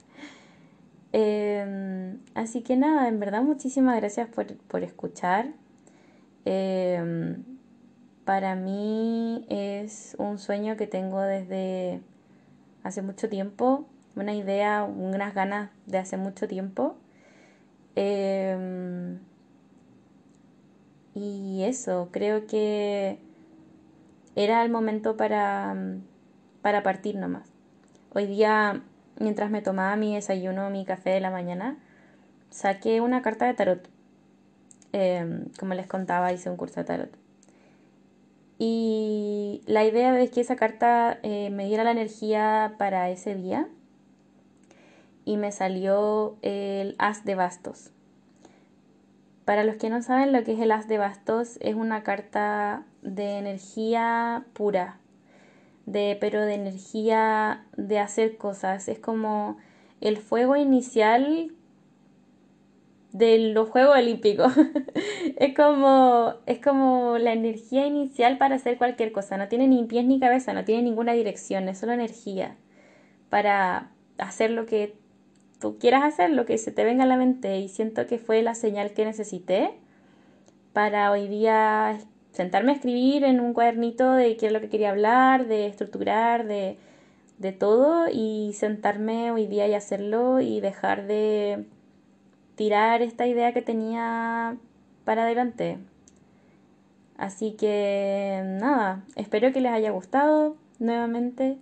Em, 1.14 2.20
así 2.36 2.62
que 2.62 2.76
nada, 2.76 3.08
en 3.08 3.22
verdad 3.22 3.44
muchísimas 3.44 3.96
gracias 3.96 4.28
por, 4.28 4.84
escuchar. 4.84 5.54
Em, 6.44 7.46
para 8.26 8.56
mí 8.56 9.46
es 9.48 10.18
un 10.20 10.38
sueño 10.38 10.76
que 10.76 10.86
tengo 10.86 11.22
desde 11.22 12.02
hace 12.84 13.02
mucho 13.02 13.30
tiempo, 13.30 13.86
una 14.18 14.36
idea, 14.36 14.84
unas 14.84 15.34
ganas 15.34 15.72
de 15.86 15.98
hace 15.98 16.18
mucho 16.18 16.46
tiempo. 16.46 16.98
Em, 17.96 19.20
y 21.16 21.64
eso, 21.64 22.10
creo 22.12 22.46
que 22.46 23.29
era 24.40 24.64
el 24.64 24.72
momento 24.72 25.18
para, 25.18 25.76
para 26.62 26.82
partir 26.82 27.18
nomás. 27.18 27.52
Hoy 28.14 28.26
día, 28.26 28.84
mientras 29.20 29.52
me 29.52 29.62
tomaba 29.62 29.98
mi 29.98 30.16
desayuno, 30.16 30.70
mi 30.70 30.86
café 30.86 31.10
de 31.10 31.20
la 31.20 31.30
mañana, 31.30 31.78
saqué 32.50 33.02
una 33.02 33.22
carta 33.22 33.46
de 33.46 33.54
tarot. 33.54 33.90
Em, 34.94 35.50
como 35.60 35.74
les 35.74 35.88
contaba, 35.88 36.32
hice 36.32 36.50
un 36.50 36.56
curso 36.56 36.80
de 36.80 36.86
tarot. 36.86 37.18
Y 38.58 39.62
la 39.66 39.84
idea 39.84 40.18
es 40.18 40.32
que 40.32 40.40
esa 40.40 40.56
carta 40.56 41.20
eh, 41.22 41.50
me 41.50 41.66
diera 41.66 41.84
la 41.84 41.92
energía 41.92 42.76
para 42.78 43.10
ese 43.10 43.36
día. 43.36 43.68
Y 45.26 45.36
me 45.36 45.52
salió 45.52 46.38
el 46.44 46.96
as 46.98 47.26
de 47.26 47.36
bastos. 47.36 47.92
Para 49.50 49.64
los 49.64 49.78
que 49.78 49.90
no 49.90 50.04
saben 50.04 50.32
lo 50.32 50.44
que 50.44 50.54
es 50.54 50.60
el 50.60 50.72
as 50.72 50.88
de 50.88 51.00
bastos, 51.00 51.58
es 51.62 51.74
una 51.74 52.04
carta 52.04 52.84
de 53.02 53.40
energía 53.40 54.46
pura, 54.54 55.00
de, 55.88 56.16
pero 56.22 56.46
de 56.46 56.54
energía 56.54 57.66
de 57.76 57.98
hacer 57.98 58.38
cosas. 58.38 58.88
Es 58.88 59.00
como 59.00 59.58
el 60.02 60.18
fuego 60.18 60.56
inicial 60.56 61.52
de 63.12 63.40
los 63.40 63.72
Juegos 63.72 63.98
Olímpicos. 63.98 64.54
es 65.38 65.56
como 65.56 66.36
es 66.46 66.60
como 66.60 67.18
la 67.18 67.34
energía 67.34 67.88
inicial 67.88 68.38
para 68.38 68.54
hacer 68.54 68.78
cualquier 68.78 69.12
cosa. 69.12 69.36
No 69.38 69.48
tiene 69.48 69.68
ni 69.68 69.84
pies 69.86 70.06
ni 70.06 70.20
cabeza, 70.20 70.54
no 70.54 70.64
tiene 70.64 70.84
ninguna 70.84 71.14
dirección, 71.14 71.68
es 71.70 71.80
solo 71.80 71.94
energía 71.94 72.56
para 73.32 73.90
hacer 74.20 74.52
lo 74.52 74.68
que 74.68 74.99
tú 75.60 75.78
quieras 75.78 76.04
hacer, 76.04 76.32
lo 76.32 76.46
que 76.46 76.58
se 76.58 76.72
te 76.72 76.84
venga 76.84 77.04
a 77.04 77.08
la 77.08 77.18
mente. 77.18 77.60
Y 77.60 77.70
siento 77.70 78.08
que 78.08 78.18
fue 78.18 78.42
la 78.42 78.56
señal 78.56 78.94
que 78.94 79.06
necesité 79.06 79.72
para 80.74 81.12
hoy 81.12 81.28
día 81.28 82.00
sentarme 82.32 82.72
a 82.72 82.76
escribir 82.76 83.24
en 83.24 83.40
un 83.40 83.54
cuadernito 83.54 84.14
de 84.14 84.38
qué 84.38 84.48
es 84.48 84.54
lo 84.54 84.62
que 84.62 84.70
quería 84.70 84.92
hablar, 84.92 85.48
de 85.48 85.68
estructurar, 85.68 86.48
de, 86.48 86.78
de 87.38 87.52
todo 87.52 88.08
y 88.12 88.54
sentarme 88.54 89.32
hoy 89.32 89.48
día 89.48 89.68
y 89.68 89.74
hacerlo 89.74 90.40
y 90.40 90.62
dejar 90.62 91.08
de 91.08 91.66
tirar 92.56 93.02
esta 93.02 93.28
idea 93.28 93.54
que 93.54 93.62
tenía 93.62 94.58
para 95.06 95.24
adelante. 95.24 95.80
Así 97.18 97.54
que 97.54 98.42
nada, 98.46 99.04
espero 99.16 99.52
que 99.52 99.62
les 99.62 99.72
haya 99.72 99.92
gustado 99.92 100.56
nuevamente. 100.80 101.58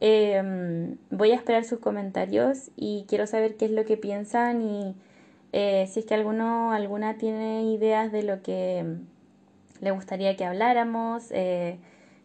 Em, 0.00 0.96
voy 1.10 1.32
a 1.32 1.36
esperar 1.36 1.64
sus 1.64 1.78
comentarios 1.78 2.70
y 2.76 3.04
quiero 3.08 3.26
saber 3.26 3.56
qué 3.56 3.66
es 3.66 3.70
lo 3.70 3.84
que 3.84 3.96
piensan 3.96 4.62
y 4.62 4.94
eh, 5.52 5.86
si 5.90 6.00
es 6.00 6.06
que 6.06 6.14
alguno, 6.14 6.72
alguna 6.72 7.16
tiene 7.16 7.64
ideas 7.72 8.12
de 8.12 8.22
lo 8.22 8.42
que 8.42 8.84
le 9.80 9.90
gustaría 9.92 10.36
que 10.36 10.44
habláramos. 10.44 11.30
Eh, 11.30 11.78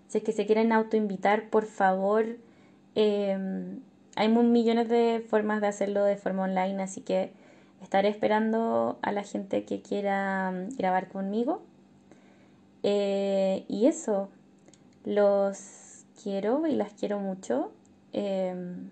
si 0.08 0.20
es 0.20 0.24
que 0.24 0.32
se 0.32 0.46
quieren 0.46 0.72
autoinvitar, 0.72 1.50
por 1.50 1.66
favor. 1.66 2.26
Em, 2.96 3.80
hay 4.16 4.28
millones 4.30 4.90
de 4.90 5.24
formas 5.30 5.62
de 5.62 5.68
hacerlo 5.68 6.04
de 6.04 6.18
forma 6.18 6.44
online, 6.44 6.82
así 6.84 7.02
que 7.02 7.32
Estaré 7.82 8.10
esperando 8.10 9.00
a 9.02 9.12
la 9.12 9.24
gente 9.24 9.64
que 9.64 9.82
quiera 9.82 10.54
grabar 10.78 11.08
conmigo. 11.08 11.62
Eh, 12.84 13.66
y 13.68 13.88
eso, 13.88 14.30
los 15.06 15.58
quiero 16.22 16.68
y 16.68 16.74
las 16.76 16.94
quiero 16.94 17.20
mucho. 17.20 17.72
Em, 18.14 18.90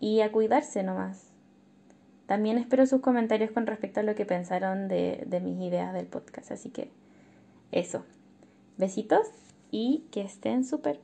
y 0.00 0.20
a 0.20 0.32
cuidarse 0.32 0.82
nomás. 0.82 1.30
También 2.26 2.58
espero 2.58 2.86
sus 2.86 3.00
comentarios 3.00 3.50
con 3.50 3.66
respecto 3.66 4.00
a 4.00 4.02
lo 4.02 4.14
que 4.14 4.24
pensaron 4.24 4.88
de, 4.88 5.24
de 5.26 5.40
mis 5.40 5.60
ideas 5.60 5.92
del 5.92 6.06
podcast. 6.06 6.52
Así 6.52 6.70
que 6.70 6.90
eso. 7.70 8.04
Besitos 8.78 9.28
y 9.70 10.04
que 10.10 10.22
estén 10.22 10.64
súper. 10.64 11.00